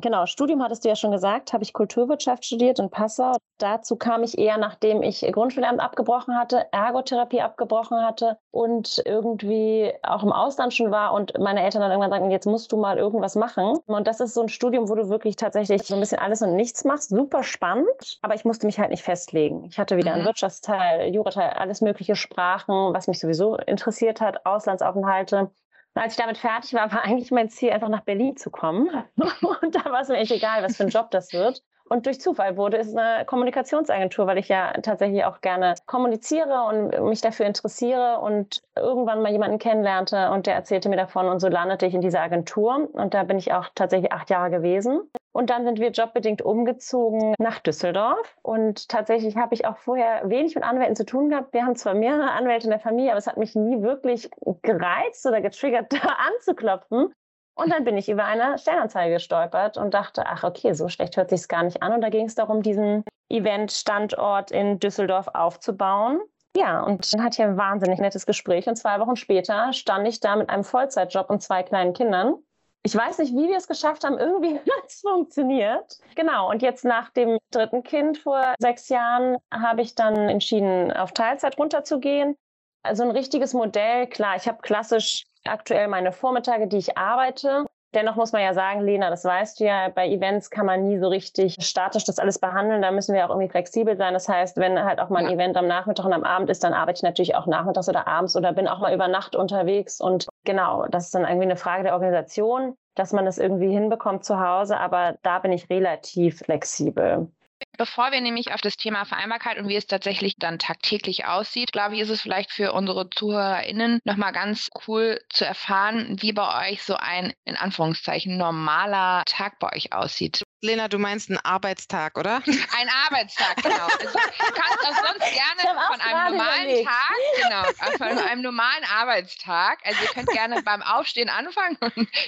Genau, 0.00 0.26
Studium 0.26 0.62
hattest 0.62 0.84
du 0.84 0.88
ja 0.88 0.96
schon 0.96 1.10
gesagt, 1.10 1.52
habe 1.52 1.62
ich 1.64 1.72
Kulturwirtschaft 1.72 2.44
studiert 2.44 2.78
in 2.78 2.90
Passau. 2.90 3.36
Dazu 3.58 3.96
kam 3.96 4.22
ich 4.22 4.38
eher, 4.38 4.56
nachdem 4.58 5.02
ich 5.02 5.20
Grundschullehramt 5.32 5.80
abgebrochen 5.80 6.36
hatte, 6.38 6.66
Ergotherapie 6.72 7.40
abgebrochen 7.40 8.04
hatte 8.04 8.38
und 8.50 9.02
irgendwie 9.04 9.92
auch 10.02 10.22
im 10.22 10.32
Ausland 10.32 10.72
schon 10.74 10.90
war 10.90 11.12
und 11.12 11.36
meine 11.38 11.62
Eltern 11.62 11.82
dann 11.82 11.90
irgendwann 11.90 12.10
sagten, 12.10 12.30
jetzt 12.30 12.46
musst 12.46 12.70
du 12.72 12.76
mal 12.76 12.98
irgendwas 12.98 13.34
machen. 13.34 13.78
Und 13.86 14.06
das 14.06 14.20
ist 14.20 14.34
so 14.34 14.42
ein 14.42 14.48
Studium, 14.48 14.88
wo 14.88 14.94
du 14.94 15.08
wirklich 15.08 15.36
tatsächlich 15.36 15.82
so 15.82 15.94
ein 15.94 16.00
bisschen 16.00 16.18
alles 16.20 16.42
und 16.42 16.54
nichts 16.54 16.84
machst. 16.84 17.10
Super 17.10 17.42
spannend, 17.42 18.18
aber 18.22 18.34
ich 18.34 18.44
musste 18.44 18.66
mich 18.66 18.78
halt 18.78 18.90
nicht 18.90 19.02
festlegen. 19.02 19.64
Ich 19.64 19.78
hatte 19.78 19.96
wieder 19.96 20.10
Mhm. 20.10 20.16
einen 20.18 20.24
Wirtschaftsteil, 20.26 21.12
Jurateil, 21.14 21.50
alles 21.50 21.80
mögliche 21.80 22.14
Sprachen, 22.16 22.94
was 22.94 23.08
mich 23.08 23.18
sowieso 23.18 23.56
interessiert 23.56 24.20
hat, 24.20 24.46
Auslandsaufenthalte. 24.46 25.50
Als 25.94 26.12
ich 26.14 26.18
damit 26.18 26.38
fertig 26.38 26.74
war, 26.74 26.92
war 26.92 27.02
eigentlich 27.02 27.30
mein 27.30 27.48
Ziel, 27.48 27.70
einfach 27.70 27.88
nach 27.88 28.04
Berlin 28.04 28.36
zu 28.36 28.50
kommen. 28.50 28.88
Und 29.16 29.74
da 29.74 29.84
war 29.86 30.02
es 30.02 30.08
mir 30.08 30.16
echt 30.16 30.30
egal, 30.30 30.62
was 30.62 30.76
für 30.76 30.84
ein 30.84 30.90
Job 30.90 31.10
das 31.10 31.32
wird. 31.32 31.62
Und 31.88 32.06
durch 32.06 32.20
Zufall 32.20 32.56
wurde 32.56 32.76
es 32.76 32.94
eine 32.94 33.24
Kommunikationsagentur, 33.24 34.26
weil 34.26 34.38
ich 34.38 34.48
ja 34.48 34.72
tatsächlich 34.82 35.24
auch 35.24 35.40
gerne 35.40 35.74
kommuniziere 35.86 36.64
und 36.64 37.08
mich 37.08 37.20
dafür 37.20 37.46
interessiere 37.46 38.18
und 38.20 38.62
irgendwann 38.76 39.22
mal 39.22 39.32
jemanden 39.32 39.58
kennenlernte 39.58 40.30
und 40.30 40.46
der 40.46 40.54
erzählte 40.54 40.88
mir 40.88 40.96
davon 40.96 41.26
und 41.28 41.40
so 41.40 41.48
landete 41.48 41.86
ich 41.86 41.94
in 41.94 42.00
dieser 42.00 42.20
Agentur 42.20 42.88
und 42.92 43.14
da 43.14 43.24
bin 43.24 43.38
ich 43.38 43.52
auch 43.52 43.68
tatsächlich 43.74 44.12
acht 44.12 44.30
Jahre 44.30 44.50
gewesen. 44.50 45.00
Und 45.32 45.50
dann 45.50 45.64
sind 45.64 45.78
wir 45.78 45.90
jobbedingt 45.90 46.42
umgezogen 46.42 47.34
nach 47.38 47.60
Düsseldorf. 47.60 48.36
Und 48.42 48.88
tatsächlich 48.88 49.36
habe 49.36 49.54
ich 49.54 49.66
auch 49.66 49.76
vorher 49.76 50.28
wenig 50.28 50.56
mit 50.56 50.64
Anwälten 50.64 50.96
zu 50.96 51.06
tun 51.06 51.28
gehabt. 51.28 51.52
Wir 51.52 51.64
haben 51.64 51.76
zwar 51.76 51.94
mehrere 51.94 52.32
Anwälte 52.32 52.64
in 52.64 52.70
der 52.70 52.80
Familie, 52.80 53.12
aber 53.12 53.18
es 53.18 53.28
hat 53.28 53.36
mich 53.36 53.54
nie 53.54 53.80
wirklich 53.82 54.30
gereizt 54.62 55.24
oder 55.26 55.40
getriggert, 55.40 55.92
da 55.92 56.16
anzuklopfen. 56.34 57.12
Und 57.58 57.70
dann 57.70 57.82
bin 57.82 57.96
ich 57.96 58.08
über 58.08 58.24
eine 58.24 58.56
Stellenanzeige 58.56 59.14
gestolpert 59.14 59.76
und 59.78 59.92
dachte, 59.92 60.24
ach 60.26 60.44
okay, 60.44 60.74
so 60.74 60.88
schlecht 60.88 61.16
hört 61.16 61.30
sich 61.30 61.40
es 61.40 61.48
gar 61.48 61.64
nicht 61.64 61.82
an. 61.82 61.92
Und 61.92 62.02
da 62.02 62.08
ging 62.08 62.26
es 62.26 62.36
darum, 62.36 62.62
diesen 62.62 63.02
Event-Standort 63.28 64.52
in 64.52 64.78
Düsseldorf 64.78 65.26
aufzubauen. 65.34 66.20
Ja, 66.56 66.80
und 66.82 67.12
dann 67.12 67.24
hatte 67.24 67.42
ich 67.42 67.48
ein 67.48 67.56
wahnsinnig 67.56 67.98
nettes 67.98 68.26
Gespräch. 68.26 68.68
Und 68.68 68.76
zwei 68.76 69.00
Wochen 69.00 69.16
später 69.16 69.72
stand 69.72 70.06
ich 70.06 70.20
da 70.20 70.36
mit 70.36 70.50
einem 70.50 70.62
Vollzeitjob 70.62 71.28
und 71.30 71.42
zwei 71.42 71.64
kleinen 71.64 71.94
Kindern. 71.94 72.36
Ich 72.84 72.94
weiß 72.94 73.18
nicht, 73.18 73.32
wie 73.32 73.48
wir 73.48 73.56
es 73.56 73.66
geschafft 73.66 74.04
haben. 74.04 74.18
Irgendwie 74.18 74.54
hat 74.58 74.86
es 74.86 75.00
funktioniert. 75.00 75.98
Genau. 76.14 76.48
Und 76.48 76.62
jetzt 76.62 76.84
nach 76.84 77.10
dem 77.10 77.38
dritten 77.50 77.82
Kind 77.82 78.18
vor 78.18 78.54
sechs 78.60 78.88
Jahren 78.88 79.36
habe 79.52 79.82
ich 79.82 79.96
dann 79.96 80.14
entschieden, 80.28 80.92
auf 80.92 81.10
Teilzeit 81.10 81.58
runterzugehen. 81.58 82.36
Also 82.82 83.02
ein 83.02 83.10
richtiges 83.10 83.54
Modell, 83.54 84.06
klar, 84.06 84.36
ich 84.36 84.46
habe 84.48 84.58
klassisch 84.62 85.24
aktuell 85.44 85.88
meine 85.88 86.12
Vormittage, 86.12 86.68
die 86.68 86.78
ich 86.78 86.96
arbeite. 86.96 87.66
Dennoch 87.94 88.16
muss 88.16 88.32
man 88.32 88.42
ja 88.42 88.52
sagen, 88.52 88.82
Lena, 88.82 89.08
das 89.08 89.24
weißt 89.24 89.60
du 89.60 89.64
ja, 89.64 89.88
bei 89.88 90.08
Events 90.08 90.50
kann 90.50 90.66
man 90.66 90.82
nie 90.84 90.98
so 90.98 91.08
richtig 91.08 91.56
statisch 91.60 92.04
das 92.04 92.18
alles 92.18 92.38
behandeln. 92.38 92.82
Da 92.82 92.90
müssen 92.90 93.14
wir 93.14 93.24
auch 93.24 93.30
irgendwie 93.30 93.48
flexibel 93.48 93.96
sein. 93.96 94.12
Das 94.12 94.28
heißt, 94.28 94.58
wenn 94.58 94.82
halt 94.84 95.00
auch 95.00 95.08
mal 95.08 95.20
ein 95.20 95.30
ja. 95.30 95.32
Event 95.32 95.56
am 95.56 95.66
Nachmittag 95.66 96.04
und 96.04 96.12
am 96.12 96.24
Abend 96.24 96.50
ist, 96.50 96.62
dann 96.62 96.74
arbeite 96.74 96.98
ich 96.98 97.02
natürlich 97.02 97.34
auch 97.34 97.46
nachmittags 97.46 97.88
oder 97.88 98.06
abends 98.06 98.36
oder 98.36 98.52
bin 98.52 98.68
auch 98.68 98.80
mal 98.80 98.94
über 98.94 99.08
Nacht 99.08 99.36
unterwegs. 99.36 100.02
Und 100.02 100.28
genau, 100.44 100.86
das 100.90 101.06
ist 101.06 101.14
dann 101.14 101.22
irgendwie 101.22 101.44
eine 101.44 101.56
Frage 101.56 101.84
der 101.84 101.94
Organisation, 101.94 102.74
dass 102.94 103.14
man 103.14 103.24
das 103.24 103.38
irgendwie 103.38 103.72
hinbekommt 103.72 104.22
zu 104.22 104.38
Hause. 104.38 104.76
Aber 104.76 105.16
da 105.22 105.38
bin 105.38 105.52
ich 105.52 105.70
relativ 105.70 106.40
flexibel. 106.40 107.30
Bevor 107.76 108.10
wir 108.12 108.20
nämlich 108.20 108.52
auf 108.52 108.60
das 108.60 108.76
Thema 108.76 109.04
Vereinbarkeit 109.04 109.58
und 109.58 109.68
wie 109.68 109.76
es 109.76 109.86
tatsächlich 109.86 110.34
dann 110.36 110.58
tagtäglich 110.58 111.26
aussieht, 111.26 111.72
glaube 111.72 111.94
ich, 111.94 112.00
ist 112.00 112.10
es 112.10 112.20
vielleicht 112.20 112.52
für 112.52 112.72
unsere 112.72 113.08
ZuhörerInnen 113.10 114.00
nochmal 114.04 114.32
ganz 114.32 114.68
cool 114.86 115.20
zu 115.28 115.44
erfahren, 115.44 116.16
wie 116.20 116.32
bei 116.32 116.70
euch 116.70 116.82
so 116.82 116.96
ein, 116.96 117.32
in 117.44 117.56
Anführungszeichen, 117.56 118.36
normaler 118.36 119.22
Tag 119.26 119.58
bei 119.58 119.72
euch 119.74 119.92
aussieht. 119.92 120.42
Lena, 120.60 120.88
du 120.88 120.98
meinst 120.98 121.30
einen 121.30 121.38
Arbeitstag, 121.38 122.18
oder? 122.18 122.42
Ein 122.76 122.88
Arbeitstag, 123.06 123.62
genau. 123.62 123.86
Also, 123.86 124.18
du 124.18 124.52
kannst 124.54 124.88
auch 124.88 125.06
sonst 125.06 125.20
gerne 125.20 125.80
von 125.86 126.00
einem 126.00 126.34
normalen 126.34 126.64
überlegt. 126.64 126.88
Tag, 126.88 127.16
genau, 127.42 127.96
von 127.96 128.18
einem 128.18 128.42
normalen 128.42 128.84
Arbeitstag. 128.84 129.78
Also 129.84 130.02
ihr 130.02 130.08
könnt 130.08 130.28
gerne 130.30 130.62
beim 130.62 130.82
Aufstehen 130.82 131.28
anfangen. 131.28 131.78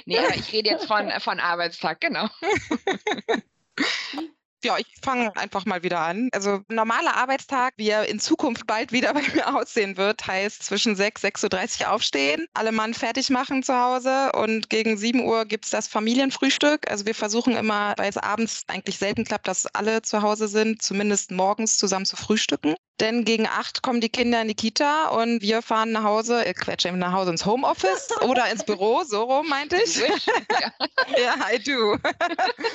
nee, 0.04 0.18
aber 0.18 0.36
ich 0.36 0.52
rede 0.52 0.70
jetzt 0.70 0.86
von, 0.86 1.10
von 1.18 1.40
Arbeitstag, 1.40 2.00
genau. 2.00 2.28
Ja, 4.62 4.76
ich 4.78 4.86
fange 5.02 5.34
einfach 5.36 5.64
mal 5.64 5.82
wieder 5.82 6.00
an. 6.00 6.28
Also 6.32 6.62
normaler 6.68 7.16
Arbeitstag, 7.16 7.72
wie 7.78 7.88
er 7.88 8.06
in 8.08 8.20
Zukunft 8.20 8.66
bald 8.66 8.92
wieder 8.92 9.14
bei 9.14 9.22
mir 9.34 9.56
aussehen 9.56 9.96
wird, 9.96 10.26
heißt 10.26 10.62
zwischen 10.62 10.96
6, 10.96 11.24
6.30 11.24 11.82
Uhr 11.82 11.92
aufstehen, 11.92 12.46
alle 12.52 12.70
Mann 12.72 12.92
fertig 12.92 13.30
machen 13.30 13.62
zu 13.62 13.74
Hause 13.74 14.32
und 14.32 14.68
gegen 14.68 14.98
7 14.98 15.24
Uhr 15.24 15.46
gibt 15.46 15.64
es 15.64 15.70
das 15.70 15.88
Familienfrühstück. 15.88 16.90
Also 16.90 17.06
wir 17.06 17.14
versuchen 17.14 17.56
immer, 17.56 17.94
weil 17.96 18.10
es 18.10 18.18
abends 18.18 18.64
eigentlich 18.66 18.98
selten 18.98 19.24
klappt, 19.24 19.48
dass 19.48 19.66
alle 19.66 20.02
zu 20.02 20.20
Hause 20.20 20.46
sind, 20.48 20.82
zumindest 20.82 21.30
morgens 21.30 21.78
zusammen 21.78 22.04
zu 22.04 22.16
frühstücken. 22.16 22.74
Denn 23.00 23.24
gegen 23.24 23.46
acht 23.46 23.82
kommen 23.82 24.02
die 24.02 24.10
Kinder 24.10 24.42
in 24.42 24.48
die 24.48 24.54
Kita 24.54 25.08
und 25.08 25.40
wir 25.40 25.62
fahren 25.62 25.92
nach 25.92 26.04
Hause, 26.04 26.44
äh, 26.44 26.52
quetschen 26.52 26.98
nach 26.98 27.12
Hause 27.12 27.30
ins 27.30 27.46
Homeoffice 27.46 28.08
oder 28.28 28.50
ins 28.50 28.64
Büro, 28.64 29.02
so 29.04 29.22
rum 29.22 29.48
meinte 29.48 29.76
ich. 29.82 29.96
Ja, 29.96 30.06
ja 31.18 31.34
I 31.50 31.58
do. 31.62 31.96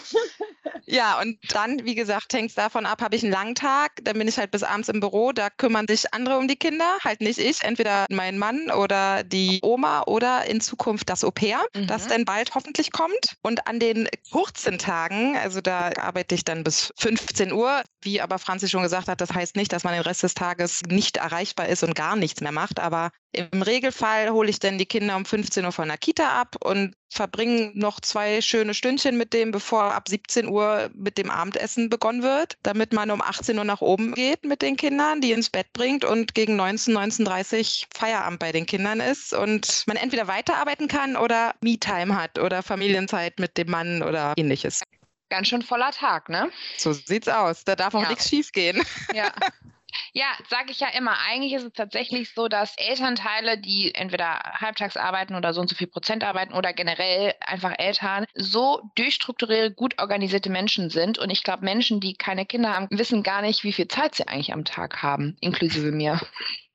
ja, 0.85 1.21
und 1.21 1.37
dann, 1.49 1.85
wie 1.85 1.93
gesagt, 1.93 2.33
hängt 2.33 2.49
es 2.49 2.55
davon 2.55 2.87
ab, 2.87 3.01
habe 3.01 3.15
ich 3.15 3.23
einen 3.23 3.31
langen 3.31 3.53
Tag, 3.53 3.91
dann 4.01 4.17
bin 4.17 4.27
ich 4.27 4.37
halt 4.37 4.49
bis 4.49 4.63
abends 4.63 4.89
im 4.89 4.99
Büro, 4.99 5.31
da 5.31 5.49
kümmern 5.49 5.85
sich 5.87 6.11
andere 6.13 6.37
um 6.37 6.47
die 6.47 6.55
Kinder, 6.55 6.97
halt 7.03 7.21
nicht 7.21 7.37
ich, 7.37 7.61
entweder 7.61 8.05
mein 8.09 8.39
Mann 8.39 8.71
oder 8.71 9.23
die 9.23 9.59
Oma 9.61 10.03
oder 10.07 10.45
in 10.45 10.59
Zukunft 10.59 11.09
das 11.09 11.23
Au-pair, 11.23 11.63
mhm. 11.75 11.85
das 11.85 12.07
dann 12.07 12.25
bald 12.25 12.55
hoffentlich 12.55 12.91
kommt. 12.91 13.35
Und 13.43 13.67
an 13.67 13.79
den 13.79 14.09
kurzen 14.31 14.79
Tagen, 14.79 15.37
also 15.37 15.61
da 15.61 15.91
arbeite 15.99 16.33
ich 16.33 16.43
dann 16.43 16.63
bis 16.63 16.91
15 16.97 17.51
Uhr, 17.51 17.83
wie 18.01 18.21
aber 18.21 18.39
Franzi 18.39 18.67
schon 18.69 18.83
gesagt 18.83 19.07
hat, 19.07 19.21
das 19.21 19.31
heißt 19.31 19.55
nicht, 19.55 19.71
dass 19.71 19.83
man 19.83 19.93
den 19.93 20.01
Rest 20.01 20.14
des 20.19 20.33
Tages 20.33 20.81
nicht 20.87 21.17
erreichbar 21.17 21.67
ist 21.67 21.83
und 21.83 21.95
gar 21.95 22.15
nichts 22.15 22.41
mehr 22.41 22.51
macht. 22.51 22.79
Aber 22.79 23.11
im 23.31 23.61
Regelfall 23.61 24.29
hole 24.29 24.49
ich 24.49 24.59
dann 24.59 24.77
die 24.77 24.85
Kinder 24.85 25.15
um 25.17 25.25
15 25.25 25.65
Uhr 25.65 25.71
von 25.71 25.87
der 25.87 25.97
Kita 25.97 26.39
ab 26.39 26.55
und 26.63 26.95
verbringe 27.09 27.71
noch 27.73 27.99
zwei 27.99 28.41
schöne 28.41 28.73
Stündchen 28.73 29.17
mit 29.17 29.33
dem, 29.33 29.51
bevor 29.51 29.93
ab 29.93 30.07
17 30.07 30.47
Uhr 30.47 30.89
mit 30.93 31.17
dem 31.17 31.29
Abendessen 31.29 31.89
begonnen 31.89 32.23
wird, 32.23 32.57
damit 32.63 32.93
man 32.93 33.11
um 33.11 33.21
18 33.21 33.57
Uhr 33.57 33.63
nach 33.63 33.81
oben 33.81 34.13
geht 34.13 34.45
mit 34.45 34.61
den 34.61 34.77
Kindern, 34.77 35.21
die 35.21 35.31
ins 35.31 35.49
Bett 35.49 35.71
bringt 35.73 36.05
und 36.05 36.33
gegen 36.33 36.55
19, 36.55 36.97
19.30 36.97 37.85
Feierabend 37.93 38.39
bei 38.39 38.51
den 38.51 38.65
Kindern 38.65 38.99
ist 38.99 39.33
und 39.33 39.83
man 39.87 39.97
entweder 39.97 40.27
weiterarbeiten 40.27 40.87
kann 40.87 41.15
oder 41.15 41.55
Me-Time 41.61 42.15
hat 42.15 42.39
oder 42.39 42.63
Familienzeit 42.63 43.39
mit 43.39 43.57
dem 43.57 43.69
Mann 43.69 44.01
oder 44.01 44.33
ähnliches. 44.37 44.81
Ganz 45.29 45.47
schön 45.47 45.61
voller 45.61 45.91
Tag, 45.91 46.29
ne? 46.29 46.51
So 46.77 46.93
sieht's 46.93 47.27
aus. 47.27 47.63
Da 47.65 47.75
darf 47.75 47.95
auch 47.95 48.03
ja. 48.03 48.09
nichts 48.09 48.29
schief 48.29 48.51
gehen. 48.51 48.81
Ja. 49.13 49.31
Ja, 50.13 50.27
sage 50.49 50.71
ich 50.71 50.79
ja 50.79 50.89
immer. 50.89 51.17
Eigentlich 51.27 51.53
ist 51.53 51.63
es 51.63 51.73
tatsächlich 51.73 52.33
so, 52.33 52.47
dass 52.47 52.77
Elternteile, 52.77 53.57
die 53.57 53.93
entweder 53.93 54.39
halbtags 54.59 54.97
arbeiten 54.97 55.35
oder 55.35 55.53
so 55.53 55.61
und 55.61 55.69
so 55.69 55.75
viel 55.75 55.87
Prozent 55.87 56.23
arbeiten 56.23 56.53
oder 56.53 56.73
generell 56.73 57.33
einfach 57.39 57.73
Eltern, 57.77 58.25
so 58.33 58.81
durchstrukturierte, 58.95 59.73
gut 59.73 59.99
organisierte 59.99 60.49
Menschen 60.49 60.89
sind. 60.89 61.17
Und 61.17 61.29
ich 61.29 61.43
glaube, 61.43 61.63
Menschen, 61.65 61.99
die 61.99 62.15
keine 62.15 62.45
Kinder 62.45 62.73
haben, 62.73 62.87
wissen 62.89 63.23
gar 63.23 63.41
nicht, 63.41 63.63
wie 63.63 63.73
viel 63.73 63.87
Zeit 63.87 64.15
sie 64.15 64.27
eigentlich 64.27 64.53
am 64.53 64.65
Tag 64.65 65.01
haben, 65.01 65.37
inklusive 65.41 65.91
mir. 65.91 66.19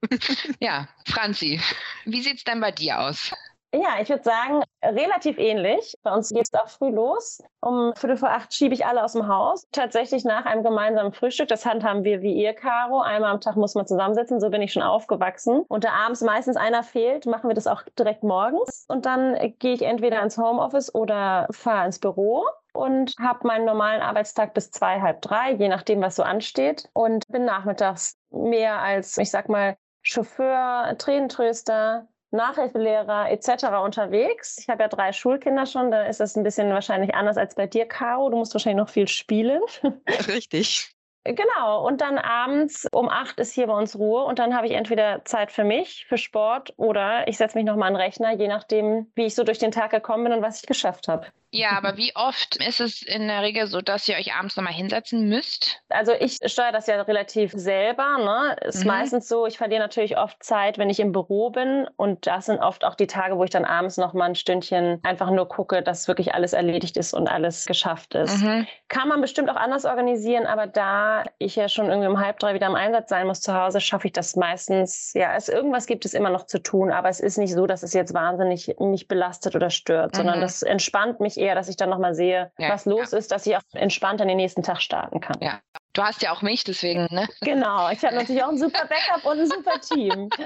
ja, 0.61 0.89
Franzi, 1.07 1.61
wie 2.05 2.23
sieht 2.23 2.39
es 2.39 2.45
denn 2.45 2.61
bei 2.61 2.73
dir 2.73 3.01
aus? 3.01 3.33
Ja, 3.73 4.01
ich 4.01 4.09
würde 4.09 4.25
sagen, 4.25 4.65
relativ 4.83 5.39
ähnlich. 5.39 5.97
Bei 6.03 6.13
uns 6.13 6.31
geht 6.31 6.43
es 6.43 6.55
auch 6.55 6.69
früh 6.69 6.91
los. 6.91 7.41
Um 7.61 7.93
Viertel 7.95 8.17
vor 8.17 8.31
acht 8.31 8.53
schiebe 8.53 8.75
ich 8.75 8.85
alle 8.85 9.05
aus 9.05 9.13
dem 9.13 9.29
Haus. 9.29 9.69
Tatsächlich 9.71 10.25
nach 10.25 10.45
einem 10.45 10.65
gemeinsamen 10.65 11.13
Frühstück. 11.13 11.47
Das 11.47 11.65
handhaben 11.65 12.03
wir 12.03 12.21
wie 12.21 12.35
ihr, 12.35 12.53
Caro. 12.53 13.01
Einmal 13.01 13.31
am 13.31 13.41
Tag 13.41 13.55
muss 13.55 13.77
man 13.77 13.87
zusammensitzen. 13.87 14.41
So 14.41 14.51
bin 14.51 14.61
ich 14.61 14.73
schon 14.73 14.83
aufgewachsen. 14.83 15.63
Und 15.69 15.85
da 15.85 15.93
abends 15.93 16.21
meistens 16.21 16.57
einer 16.57 16.83
fehlt, 16.83 17.27
machen 17.27 17.49
wir 17.49 17.55
das 17.55 17.69
auch 17.69 17.83
direkt 17.97 18.25
morgens. 18.25 18.87
Und 18.89 19.07
dann 19.07 19.37
gehe 19.61 19.75
ich 19.75 19.83
entweder 19.83 20.21
ins 20.21 20.37
Homeoffice 20.37 20.93
oder 20.93 21.47
fahre 21.53 21.87
ins 21.87 22.01
Büro 22.01 22.45
und 22.73 23.15
habe 23.21 23.47
meinen 23.47 23.67
normalen 23.67 24.03
Arbeitstag 24.03 24.53
bis 24.53 24.73
zwei, 24.73 25.01
halb 25.01 25.23
drei, 25.23 25.53
je 25.53 25.69
nachdem, 25.69 26.01
was 26.01 26.17
so 26.17 26.25
ansteht. 26.25 26.89
Und 26.93 27.25
bin 27.29 27.45
nachmittags 27.45 28.17
mehr 28.31 28.81
als, 28.81 29.17
ich 29.17 29.31
sag 29.31 29.49
mal, 29.49 29.77
Chauffeur, 30.03 30.97
Tränentröster, 30.99 32.09
Nachhilfelehrer 32.31 33.31
etc. 33.31 33.65
unterwegs. 33.85 34.59
Ich 34.59 34.69
habe 34.69 34.83
ja 34.83 34.89
drei 34.89 35.13
Schulkinder 35.13 35.67
schon, 35.67 35.91
da 35.91 36.05
ist 36.05 36.21
das 36.21 36.37
ein 36.37 36.43
bisschen 36.43 36.71
wahrscheinlich 36.71 37.15
anders 37.15 37.37
als 37.37 37.55
bei 37.55 37.67
dir, 37.67 37.87
Caro. 37.87 38.31
Du 38.31 38.37
musst 38.37 38.55
wahrscheinlich 38.55 38.85
noch 38.85 38.89
viel 38.89 39.09
spielen. 39.09 39.61
Richtig. 40.29 40.95
Genau, 41.25 41.87
und 41.87 42.01
dann 42.01 42.17
abends 42.17 42.89
um 42.93 43.11
acht 43.11 43.39
ist 43.41 43.53
hier 43.53 43.67
bei 43.67 43.75
uns 43.75 43.99
Ruhe 43.99 44.25
und 44.25 44.39
dann 44.39 44.57
habe 44.57 44.67
ich 44.67 44.73
entweder 44.73 45.23
Zeit 45.27 45.53
für 45.53 45.65
mich, 45.65 46.07
für 46.09 46.17
Sport 46.17 46.73
oder 46.79 47.29
ich 47.29 47.37
setze 47.37 47.59
mich 47.59 47.67
nochmal 47.67 47.89
an 47.89 47.95
den 47.95 48.01
Rechner, 48.01 48.33
je 48.33 48.49
nachdem, 48.49 49.13
wie 49.15 49.27
ich 49.27 49.35
so 49.35 49.45
durch 49.45 49.59
den 49.59 49.71
Tag 49.71 49.91
gekommen 49.91 50.25
bin 50.25 50.33
und 50.33 50.43
was 50.43 50.61
ich 50.61 50.67
geschafft 50.67 51.09
habe. 51.09 51.27
Ja, 51.53 51.71
aber 51.77 51.97
wie 51.97 52.13
oft 52.15 52.57
ist 52.65 52.81
es 52.81 53.03
in 53.03 53.27
der 53.27 53.43
Regel 53.43 53.67
so, 53.67 53.81
dass 53.81 54.07
ihr 54.07 54.15
euch 54.15 54.35
abends 54.35 54.57
nochmal 54.57 54.73
hinsetzen 54.73 55.29
müsst? 55.29 55.83
Also 55.89 56.13
ich 56.13 56.39
steuere 56.45 56.71
das 56.71 56.87
ja 56.87 57.01
relativ 57.03 57.53
selber. 57.53 58.19
Ne? 58.19 58.57
Ist 58.69 58.81
mhm. 58.81 58.89
meistens 58.89 59.27
so, 59.27 59.47
ich 59.47 59.59
verliere 59.59 59.81
natürlich 59.81 60.17
oft 60.17 60.43
Zeit, 60.43 60.79
wenn 60.79 60.91
ich 60.91 61.01
im 61.01 61.11
Büro 61.11 61.51
bin. 61.51 61.89
Und 61.97 62.29
das 62.29 62.47
sind 62.47 62.61
oft 62.61 62.85
auch 62.85 62.95
die 62.95 63.09
Tage, 63.09 63.37
wo 63.37 63.43
ich 63.43 63.51
dann 63.51 63.65
abends 63.65 63.97
nochmal 63.97 64.29
ein 64.29 64.35
Stündchen 64.37 65.01
einfach 65.03 65.31
nur 65.31 65.49
gucke, 65.49 65.83
dass 65.83 66.07
wirklich 66.07 66.35
alles 66.35 66.53
erledigt 66.53 66.97
ist 66.97 67.15
und 67.15 67.29
alles 67.29 67.67
geschafft 67.67 68.15
ist. 68.15 68.43
Mhm. 68.43 68.69
Kann 68.89 69.09
man 69.09 69.21
bestimmt 69.21 69.51
auch 69.51 69.57
anders 69.57 69.85
organisieren, 69.85 70.47
aber 70.47 70.69
da 70.69 71.25
ich 71.39 71.57
ja 71.57 71.69
schon 71.69 71.87
irgendwie 71.87 72.09
um 72.09 72.21
halb 72.21 72.39
drei 72.39 72.55
wieder 72.55 72.69
im 72.69 72.77
Einsatz 72.77 73.09
sein 73.09 73.27
muss 73.27 73.41
zu 73.41 73.55
Hause, 73.55 73.81
schaffe 73.81 74.07
ich 74.07 74.13
das 74.13 74.37
meistens. 74.37 75.13
Ja, 75.15 75.35
es, 75.35 75.49
irgendwas 75.49 75.87
gibt 75.87 76.05
es 76.05 76.15
immer 76.15 76.31
noch 76.31 76.47
zu 76.47 76.63
tun, 76.63 76.93
aber 76.93 77.09
es 77.09 77.19
ist 77.19 77.39
nicht 77.39 77.55
so, 77.55 77.67
dass 77.67 77.83
es 77.83 77.93
jetzt 77.93 78.15
wahnsinnig 78.15 78.77
mich 78.79 79.09
belastet 79.09 79.57
oder 79.57 79.71
stört, 79.71 80.13
mhm. 80.13 80.17
sondern 80.17 80.41
das 80.41 80.63
entspannt 80.63 81.19
mich 81.19 81.40
eher, 81.41 81.55
dass 81.55 81.69
ich 81.69 81.77
dann 81.77 81.91
nochmal 81.91 82.15
sehe, 82.15 82.53
Ja, 82.59 82.69
was 82.69 82.85
los 82.85 83.13
ja. 83.13 83.19
ist, 83.19 83.33
dass 83.33 83.47
ich 83.47 83.57
auch 83.57 83.63
entspannt 83.73 84.21
an 84.21 84.29
den 84.29 84.37
nächsten 84.37 84.63
Tag 84.63 84.81
starten 84.83 85.21
kann. 85.21 85.39
Ja. 85.41 85.61
Du 85.93 86.03
hast 86.05 86.23
ja 86.23 86.31
auch 86.33 86.43
mich, 86.43 86.63
deswegen, 86.63 87.09
ne? 87.11 87.29
Genau, 87.41 87.91
ich 87.91 88.05
habe 88.05 88.15
natürlich 88.17 88.45
auch 88.45 88.51
ein 88.51 88.59
super 88.59 88.87
Backup 88.87 89.25
und 89.25 89.41
ein 89.41 89.47
super 89.49 89.81
Team. 89.81 90.31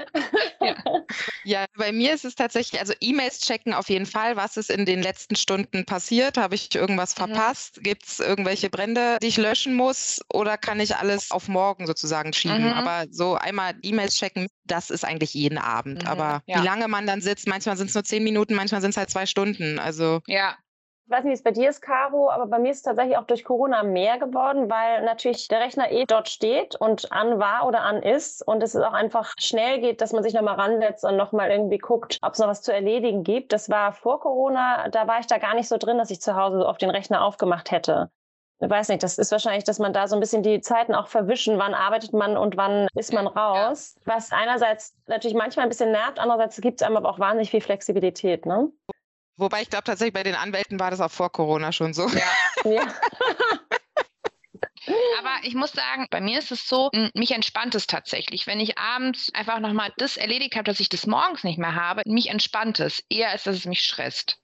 Ja, 1.43 1.65
bei 1.77 1.91
mir 1.91 2.13
ist 2.13 2.25
es 2.25 2.33
tatsächlich, 2.35 2.81
also 2.81 2.93
E-Mails 2.99 3.39
checken 3.41 3.73
auf 3.75 3.89
jeden 3.89 4.07
Fall, 4.07 4.35
was 4.35 4.57
ist 4.57 4.71
in 4.71 4.85
den 4.85 5.03
letzten 5.03 5.35
Stunden 5.35 5.85
passiert. 5.85 6.37
Habe 6.37 6.55
ich 6.55 6.73
irgendwas 6.73 7.15
Mhm. 7.15 7.19
verpasst? 7.19 7.83
Gibt 7.83 8.07
es 8.07 8.19
irgendwelche 8.19 8.69
Brände, 8.71 9.17
die 9.21 9.27
ich 9.27 9.37
löschen 9.37 9.75
muss? 9.75 10.21
Oder 10.33 10.57
kann 10.57 10.79
ich 10.79 10.95
alles 10.95 11.29
auf 11.31 11.47
morgen 11.47 11.85
sozusagen 11.85 12.33
schieben? 12.33 12.65
Mhm. 12.65 12.73
Aber 12.73 13.05
so 13.11 13.35
einmal 13.35 13.73
E-Mails 13.83 14.15
checken, 14.15 14.47
das 14.63 14.89
ist 14.89 15.05
eigentlich 15.05 15.33
jeden 15.35 15.59
Abend. 15.59 16.01
Mhm, 16.03 16.07
Aber 16.09 16.41
ja. 16.47 16.59
wie 16.61 16.65
lange 16.65 16.87
man 16.87 17.05
dann 17.05 17.21
sitzt, 17.21 17.47
manchmal 17.47 17.77
sind 17.77 17.87
es 17.89 17.93
nur 17.93 18.03
zehn 18.03 18.23
Minuten, 18.23 18.55
manchmal 18.55 18.81
sind 18.81 18.91
es 18.91 18.97
halt 18.97 19.11
zwei 19.11 19.27
Stunden. 19.27 19.77
Also 19.77 20.21
Ja. 20.27 20.55
Ich 21.07 21.11
weiß 21.11 21.23
nicht, 21.23 21.33
wie 21.33 21.35
es 21.35 21.43
bei 21.43 21.51
dir 21.51 21.69
ist, 21.69 21.81
Caro, 21.81 22.31
aber 22.31 22.47
bei 22.47 22.57
mir 22.57 22.71
ist 22.71 22.77
es 22.77 22.81
tatsächlich 22.81 23.15
auch 23.15 23.27
durch 23.27 23.43
Corona 23.43 23.83
mehr 23.83 24.17
geworden, 24.17 24.71
weil 24.71 25.03
natürlich 25.03 25.47
der 25.47 25.59
Rechner 25.59 25.91
eh 25.91 26.05
dort 26.05 26.29
steht 26.29 26.75
und 26.77 27.11
an 27.11 27.37
war 27.37 27.67
oder 27.67 27.81
an 27.83 28.01
ist 28.01 28.41
und 28.41 28.63
es 28.63 28.75
auch 28.75 28.93
einfach 28.93 29.33
schnell 29.37 29.81
geht, 29.81 30.01
dass 30.01 30.13
man 30.13 30.23
sich 30.23 30.33
nochmal 30.33 30.55
ransetzt 30.55 31.05
und 31.05 31.15
nochmal 31.15 31.51
irgendwie 31.51 31.77
guckt, 31.77 32.17
ob 32.23 32.33
es 32.33 32.39
noch 32.39 32.47
was 32.47 32.63
zu 32.63 32.73
erledigen 32.73 33.23
gibt. 33.23 33.53
Das 33.53 33.69
war 33.69 33.93
vor 33.93 34.19
Corona, 34.19 34.89
da 34.89 35.07
war 35.07 35.19
ich 35.19 35.27
da 35.27 35.37
gar 35.37 35.53
nicht 35.53 35.67
so 35.67 35.77
drin, 35.77 35.99
dass 35.99 36.09
ich 36.09 36.21
zu 36.21 36.35
Hause 36.35 36.57
so 36.57 36.65
auf 36.65 36.79
den 36.79 36.89
Rechner 36.89 37.23
aufgemacht 37.23 37.69
hätte. 37.69 38.09
Ich 38.59 38.69
weiß 38.69 38.89
nicht, 38.89 39.03
das 39.03 39.19
ist 39.19 39.31
wahrscheinlich, 39.31 39.63
dass 39.63 39.77
man 39.77 39.93
da 39.93 40.07
so 40.07 40.15
ein 40.15 40.21
bisschen 40.21 40.41
die 40.41 40.59
Zeiten 40.59 40.95
auch 40.95 41.07
verwischen, 41.07 41.59
wann 41.59 41.75
arbeitet 41.75 42.13
man 42.13 42.35
und 42.35 42.57
wann 42.57 42.87
ist 42.95 43.13
man 43.13 43.27
raus. 43.27 43.95
Was 44.05 44.31
einerseits 44.31 44.95
natürlich 45.05 45.37
manchmal 45.37 45.67
ein 45.67 45.69
bisschen 45.69 45.91
nervt, 45.91 46.17
andererseits 46.17 46.59
gibt 46.61 46.81
es 46.81 46.87
einem 46.87 46.97
aber 46.97 47.09
auch 47.09 47.19
wahnsinnig 47.19 47.51
viel 47.51 47.61
Flexibilität, 47.61 48.47
ne? 48.47 48.71
Wobei 49.37 49.61
ich 49.61 49.69
glaube 49.69 49.83
tatsächlich 49.83 50.13
bei 50.13 50.23
den 50.23 50.35
Anwälten 50.35 50.79
war 50.79 50.91
das 50.91 51.01
auch 51.01 51.11
vor 51.11 51.31
Corona 51.31 51.71
schon 51.71 51.93
so. 51.93 52.07
Ja. 52.07 52.21
Ja. 54.87 54.91
Aber 55.19 55.43
ich 55.43 55.55
muss 55.55 55.71
sagen, 55.71 56.07
bei 56.09 56.21
mir 56.21 56.39
ist 56.39 56.51
es 56.51 56.67
so, 56.67 56.89
mich 57.13 57.31
entspannt 57.31 57.75
es 57.75 57.87
tatsächlich. 57.87 58.47
Wenn 58.47 58.59
ich 58.59 58.77
abends 58.77 59.31
einfach 59.33 59.59
nochmal 59.59 59.91
das 59.97 60.17
erledigt 60.17 60.55
habe, 60.55 60.63
dass 60.63 60.79
ich 60.79 60.89
das 60.89 61.07
morgens 61.07 61.43
nicht 61.43 61.57
mehr 61.57 61.75
habe, 61.75 62.01
mich 62.05 62.29
entspannt 62.29 62.79
es, 62.79 63.03
eher 63.09 63.29
als 63.29 63.43
dass 63.43 63.55
es 63.55 63.65
mich 63.65 63.81
stresst. 63.81 64.39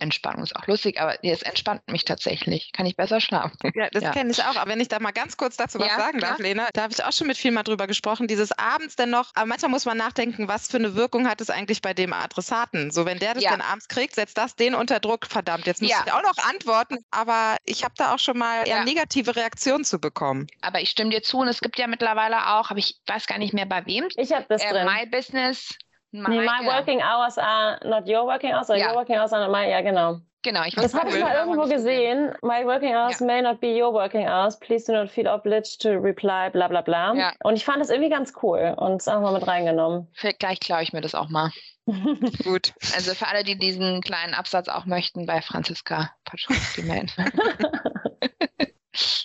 Entspannung 0.00 0.42
ist 0.42 0.56
auch 0.56 0.66
lustig, 0.66 1.00
aber 1.00 1.22
es 1.24 1.42
entspannt 1.42 1.82
mich 1.90 2.04
tatsächlich. 2.04 2.72
Kann 2.72 2.86
ich 2.86 2.96
besser 2.96 3.20
schlafen. 3.20 3.56
Ja, 3.74 3.88
das 3.90 4.02
Ja. 4.02 4.10
kenne 4.10 4.30
ich 4.30 4.42
auch. 4.42 4.56
Aber 4.56 4.70
wenn 4.70 4.80
ich 4.80 4.88
da 4.88 4.98
mal 5.00 5.12
ganz 5.12 5.36
kurz 5.36 5.56
dazu 5.56 5.78
was 5.78 5.86
Ja, 5.88 5.96
sagen 5.96 6.18
darf, 6.20 6.36
klar. 6.36 6.40
Lena, 6.48 6.68
da 6.74 6.82
habe 6.82 6.92
ich 6.92 7.02
auch 7.04 7.12
schon 7.12 7.26
mit 7.28 7.36
viel 7.38 7.50
mal 7.50 7.62
drüber 7.62 7.86
gesprochen, 7.86 8.26
dieses 8.26 8.52
abends 8.52 8.96
denn 8.96 9.10
noch, 9.10 9.30
aber 9.34 9.46
manchmal 9.46 9.70
muss 9.70 9.84
man 9.84 9.96
nachdenken, 9.96 10.48
was 10.48 10.68
für 10.68 10.76
eine 10.78 10.94
Wirkung 10.96 11.28
hat 11.28 11.40
es 11.40 11.50
eigentlich 11.50 11.80
bei 11.80 11.94
dem 11.94 12.12
Adressaten? 12.12 12.90
So, 12.90 13.06
wenn 13.06 13.18
der 13.18 13.34
das 13.34 13.44
Ja. 13.44 13.50
dann 13.50 13.60
abends 13.60 13.88
kriegt, 13.88 14.14
setzt 14.14 14.36
das 14.36 14.56
den 14.56 14.74
unter 14.74 15.00
Druck. 15.00 15.26
Verdammt, 15.26 15.66
jetzt 15.66 15.80
muss 15.82 15.90
Ja. 15.90 16.02
ich 16.04 16.12
auch 16.12 16.22
noch 16.22 16.36
antworten. 16.48 16.98
Aber 17.10 17.56
ich 17.64 17.84
habe 17.84 17.94
da 17.96 18.14
auch 18.14 18.18
schon 18.18 18.38
mal 18.38 18.66
eher 18.66 18.78
Ja. 18.78 18.84
negative 18.84 19.36
Reaktionen 19.36 19.84
zu 19.84 19.98
bekommen. 20.00 20.46
Aber 20.62 20.80
ich 20.80 20.90
stimme 20.90 21.10
dir 21.10 21.22
zu 21.22 21.38
und 21.38 21.48
es 21.48 21.60
gibt 21.60 21.78
ja 21.78 21.86
mittlerweile 21.86 22.54
auch, 22.54 22.70
aber 22.70 22.78
ich 22.78 22.96
weiß 23.06 23.26
gar 23.26 23.38
nicht 23.38 23.54
mehr 23.54 23.66
bei 23.66 23.86
wem, 23.86 24.08
Ich 24.16 24.32
habe 24.32 24.46
das 24.48 24.62
äh, 24.62 24.70
drin. 24.72 24.86
My 24.86 25.06
Business. 25.06 25.68
My, 26.12 26.28
Nee, 26.28 26.40
my 26.40 26.66
working 26.66 27.00
hours 27.02 27.38
are 27.38 27.78
not 27.84 28.08
your 28.08 28.26
working 28.26 28.52
hours, 28.52 28.68
or 28.70 28.76
Ja. 28.76 28.88
your 28.88 28.96
working 28.96 29.16
hours 29.16 29.32
are 29.32 29.46
not 29.46 29.52
my, 29.56 29.68
ja 29.70 29.80
genau. 29.80 30.20
Genau, 30.42 30.62
ich 30.64 30.74
Das 30.74 30.94
habe 30.94 31.10
ich 31.10 31.20
mal 31.22 31.34
irgendwo 31.34 31.68
gesehen. 31.68 32.32
My 32.42 32.64
working 32.64 32.94
hours 32.94 33.20
Ja. 33.20 33.26
may 33.26 33.42
not 33.42 33.60
be 33.60 33.80
your 33.80 33.92
working 33.92 34.26
hours. 34.26 34.58
Please 34.58 34.90
do 34.90 34.98
not 34.98 35.10
feel 35.10 35.28
obliged 35.28 35.82
to 35.82 35.90
reply, 35.90 36.48
bla 36.50 36.66
bla 36.66 36.80
bla. 36.80 37.12
Ja. 37.14 37.32
Und 37.44 37.56
ich 37.56 37.64
fand 37.64 37.80
das 37.80 37.90
irgendwie 37.90 38.08
ganz 38.08 38.32
cool 38.42 38.74
und 38.78 38.96
es 39.02 39.06
einfach 39.06 39.20
mal 39.20 39.34
mit 39.34 39.46
reingenommen. 39.46 40.08
Vielleicht 40.14 40.62
klaue 40.62 40.82
ich 40.82 40.92
mir 40.94 41.02
das 41.02 41.14
auch 41.14 41.28
mal. 41.28 41.50
Gut. 42.44 42.72
Also 42.94 43.14
für 43.14 43.26
alle, 43.28 43.44
die 43.44 43.58
diesen 43.58 44.00
kleinen 44.00 44.32
Absatz 44.32 44.68
auch 44.68 44.86
möchten, 44.86 45.26
bei 45.26 45.42
Franziska 45.42 46.10
Paczkowski 46.24 46.82
melden. 46.82 47.10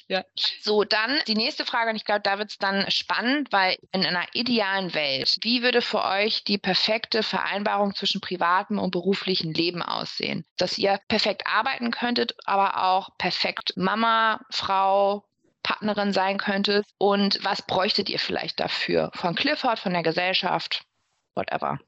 ja. 0.08 0.24
So, 0.62 0.84
dann 0.84 1.20
die 1.28 1.36
nächste 1.36 1.66
Frage, 1.66 1.90
und 1.90 1.96
ich 1.96 2.06
glaube, 2.06 2.22
da 2.22 2.38
wird 2.38 2.52
es 2.52 2.58
dann 2.58 2.90
spannend, 2.92 3.52
weil 3.52 3.78
in 3.92 4.06
einer 4.06 4.26
idealen 4.34 4.94
Welt, 4.94 5.38
wie 5.42 5.64
würde 5.64 5.82
für 5.82 6.04
euch 6.04 6.44
die 6.44 6.58
perfekte 6.58 7.24
Vereinbarung 7.24 7.96
zwischen 7.96 8.22
privatem 8.22 8.80
und 8.80 8.92
beruflichem 8.92 9.52
Leben 9.52 9.82
aussehen? 9.82 10.46
Dass 10.58 10.78
ihr 10.78 11.00
perfekt 11.08 11.44
arbeiten 11.48 11.92
könntet, 11.92 12.36
aber 12.46 12.84
auch 12.84 13.18
perfekt 13.18 13.74
Mama, 13.76 14.42
Frau, 14.52 15.26
Partnerin 15.64 16.14
sein 16.14 16.38
könntet. 16.38 16.86
Und 17.00 17.44
was 17.44 17.64
bräuchtet 17.64 18.10
ihr 18.10 18.20
vielleicht 18.20 18.60
dafür? 18.60 19.10
Von 19.16 19.34
Clifford, 19.34 19.80
von 19.80 19.94
der 19.94 20.04
Gesellschaft, 20.04 20.84
whatever. 21.34 21.80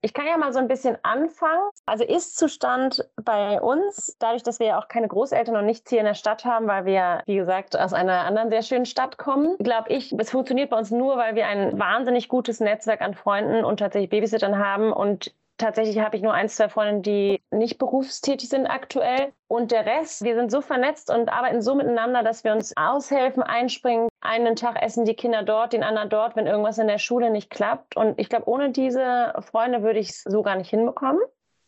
Ich 0.00 0.14
kann 0.14 0.26
ja 0.26 0.36
mal 0.36 0.52
so 0.52 0.60
ein 0.60 0.68
bisschen 0.68 0.96
anfangen. 1.02 1.68
Also 1.84 2.04
Ist-Zustand 2.04 3.08
bei 3.16 3.60
uns, 3.60 4.16
dadurch, 4.20 4.44
dass 4.44 4.60
wir 4.60 4.68
ja 4.68 4.78
auch 4.78 4.88
keine 4.88 5.08
Großeltern 5.08 5.56
und 5.56 5.66
nichts 5.66 5.90
hier 5.90 5.98
in 5.98 6.04
der 6.04 6.14
Stadt 6.14 6.44
haben, 6.44 6.68
weil 6.68 6.84
wir, 6.84 7.22
wie 7.26 7.36
gesagt, 7.36 7.76
aus 7.76 7.92
einer 7.92 8.20
anderen 8.20 8.50
sehr 8.50 8.62
schönen 8.62 8.86
Stadt 8.86 9.18
kommen, 9.18 9.56
glaube 9.58 9.90
ich, 9.90 10.12
es 10.12 10.30
funktioniert 10.30 10.70
bei 10.70 10.78
uns 10.78 10.90
nur, 10.90 11.16
weil 11.16 11.34
wir 11.34 11.46
ein 11.46 11.78
wahnsinnig 11.78 12.28
gutes 12.28 12.60
Netzwerk 12.60 13.00
an 13.00 13.14
Freunden 13.14 13.64
und 13.64 13.78
tatsächlich 13.78 14.10
Babysittern 14.10 14.58
haben 14.58 14.92
und 14.92 15.34
Tatsächlich 15.58 15.98
habe 15.98 16.16
ich 16.16 16.22
nur 16.22 16.32
ein, 16.32 16.48
zwei 16.48 16.68
Freunde, 16.68 17.02
die 17.02 17.42
nicht 17.50 17.78
berufstätig 17.78 18.48
sind 18.48 18.68
aktuell. 18.68 19.32
Und 19.48 19.72
der 19.72 19.84
Rest, 19.84 20.22
wir 20.22 20.36
sind 20.36 20.52
so 20.52 20.60
vernetzt 20.60 21.10
und 21.10 21.28
arbeiten 21.30 21.62
so 21.62 21.74
miteinander, 21.74 22.22
dass 22.22 22.44
wir 22.44 22.52
uns 22.52 22.76
aushelfen, 22.76 23.42
einspringen. 23.42 24.07
Einen 24.20 24.56
Tag 24.56 24.82
essen 24.82 25.04
die 25.04 25.14
Kinder 25.14 25.42
dort, 25.42 25.72
den 25.72 25.84
anderen 25.84 26.08
dort, 26.08 26.34
wenn 26.36 26.46
irgendwas 26.46 26.78
in 26.78 26.88
der 26.88 26.98
Schule 26.98 27.30
nicht 27.30 27.50
klappt. 27.50 27.96
Und 27.96 28.18
ich 28.18 28.28
glaube, 28.28 28.48
ohne 28.48 28.70
diese 28.70 29.32
Freunde 29.40 29.82
würde 29.82 30.00
ich 30.00 30.10
es 30.10 30.22
so 30.24 30.42
gar 30.42 30.56
nicht 30.56 30.70
hinbekommen. 30.70 31.20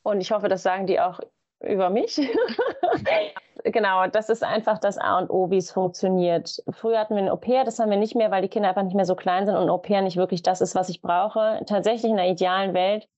Und 0.03 0.21
ich 0.21 0.33
hoffe, 0.33 0.49
das 0.49 0.63
sagen 0.63 0.87
die 0.87 1.01
auch 1.01 1.21
über 1.63 1.91
mich. 1.91 2.17
genau, 3.65 4.07
das 4.07 4.31
ist 4.31 4.43
einfach 4.43 4.79
das 4.79 4.99
A 4.99 5.19
und 5.19 5.31
O, 5.31 5.51
wie 5.51 5.59
es 5.59 5.71
funktioniert. 5.71 6.57
Früher 6.73 6.99
hatten 6.99 7.15
wir 7.15 7.23
ein 7.23 7.29
Au-pair, 7.29 7.65
das 7.65 7.79
haben 7.79 7.91
wir 7.91 7.99
nicht 7.99 8.17
mehr, 8.17 8.31
weil 8.31 8.43
die 8.43 8.49
Kinder 8.49 8.71
einfach 8.71 8.83
nicht 8.83 8.97
mehr 8.97 9.05
so 9.05 9.15
klein 9.15 9.47
sind 9.47 9.55
und 9.57 9.63
ein 9.65 9.71
Au-pair 9.71 10.03
nicht 10.03 10.17
wirklich 10.17 10.43
das 10.43 10.61
ist, 10.61 10.75
was 10.75 10.89
ich 10.89 11.03
brauche. 11.03 11.61
Tatsächlich 11.67 12.11
in 12.11 12.17
der 12.17 12.29
idealen 12.29 12.75
Welt 12.75 13.09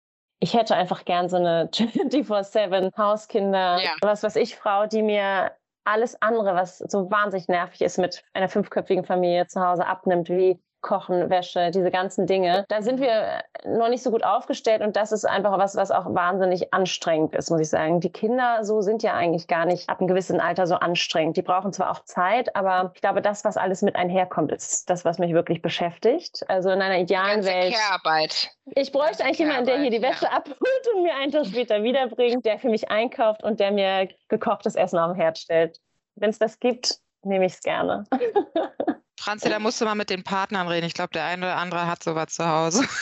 ich 0.42 0.54
hätte 0.54 0.74
einfach 0.74 1.04
gern 1.04 1.28
so 1.28 1.36
eine 1.36 1.68
24-7 1.72 2.90
Hauskinder, 2.98 3.78
Ja. 3.80 3.92
was 4.00 4.24
weiß 4.24 4.34
ich, 4.36 4.56
Frau, 4.56 4.86
die 4.86 5.02
mir 5.02 5.52
alles 5.84 6.20
andere, 6.20 6.54
was 6.54 6.78
so 6.78 7.10
wahnsinnig 7.10 7.48
nervig 7.48 7.80
ist, 7.82 7.98
mit 7.98 8.24
einer 8.32 8.48
fünfköpfigen 8.48 9.04
Familie 9.04 9.46
zu 9.46 9.60
Hause 9.60 9.86
abnimmt, 9.86 10.28
wie 10.28 10.60
Kochen, 10.82 11.30
Wäsche, 11.30 11.70
diese 11.70 11.90
ganzen 11.90 12.26
Dinge. 12.26 12.64
Da 12.68 12.82
sind 12.82 13.00
wir 13.00 13.42
noch 13.64 13.88
nicht 13.88 14.02
so 14.02 14.10
gut 14.10 14.24
aufgestellt 14.24 14.82
und 14.82 14.96
das 14.96 15.12
ist 15.12 15.24
einfach 15.24 15.56
was, 15.58 15.76
was 15.76 15.90
auch 15.90 16.12
wahnsinnig 16.14 16.74
anstrengend 16.74 17.34
ist, 17.34 17.50
muss 17.50 17.60
ich 17.60 17.68
sagen. 17.68 18.00
Die 18.00 18.12
Kinder 18.12 18.64
so 18.64 18.82
sind 18.82 19.02
ja 19.02 19.14
eigentlich 19.14 19.46
gar 19.46 19.64
nicht 19.64 19.88
ab 19.88 20.00
einem 20.00 20.08
gewissen 20.08 20.40
Alter 20.40 20.66
so 20.66 20.74
anstrengend. 20.74 21.36
Die 21.36 21.42
brauchen 21.42 21.72
zwar 21.72 21.90
auch 21.90 22.04
Zeit, 22.04 22.54
aber 22.56 22.90
ich 22.94 23.00
glaube, 23.00 23.22
das, 23.22 23.44
was 23.44 23.56
alles 23.56 23.82
mit 23.82 23.96
einherkommt, 23.96 24.52
ist 24.52 24.90
das, 24.90 25.04
was 25.04 25.18
mich 25.18 25.32
wirklich 25.32 25.62
beschäftigt. 25.62 26.44
Also 26.48 26.70
in 26.70 26.82
einer 26.82 26.98
idealen 26.98 27.44
Welt. 27.44 27.74
Care-Arbeit. 27.74 28.50
Ich 28.74 28.92
bräuchte 28.92 29.24
eigentlich 29.24 29.38
jemanden, 29.38 29.66
der 29.66 29.80
hier 29.80 29.90
die 29.90 30.02
Wäsche 30.02 30.30
abholt 30.30 30.88
und 30.94 31.02
mir 31.02 31.14
einen 31.14 31.32
Tag 31.32 31.46
später 31.46 31.82
wiederbringt, 31.82 32.44
der 32.44 32.58
für 32.58 32.68
mich 32.68 32.90
einkauft 32.90 33.42
und 33.44 33.60
der 33.60 33.70
mir 33.70 34.08
gekochtes 34.28 34.74
Essen 34.74 34.98
auf 34.98 35.12
dem 35.12 35.20
Herd 35.20 35.38
stellt. 35.38 35.78
Wenn 36.16 36.30
es 36.30 36.38
das 36.38 36.58
gibt, 36.58 36.98
nehme 37.22 37.46
ich 37.46 37.54
es 37.54 37.60
gerne. 37.60 38.04
Franzi, 39.22 39.48
da 39.48 39.58
musst 39.60 39.80
du 39.80 39.84
mal 39.84 39.94
mit 39.94 40.10
den 40.10 40.24
Partnern 40.24 40.66
reden. 40.68 40.86
Ich 40.86 40.94
glaube, 40.94 41.10
der 41.12 41.24
eine 41.24 41.46
oder 41.46 41.56
andere 41.56 41.86
hat 41.86 42.02
sowas 42.02 42.28
zu 42.30 42.48
Hause. 42.48 42.84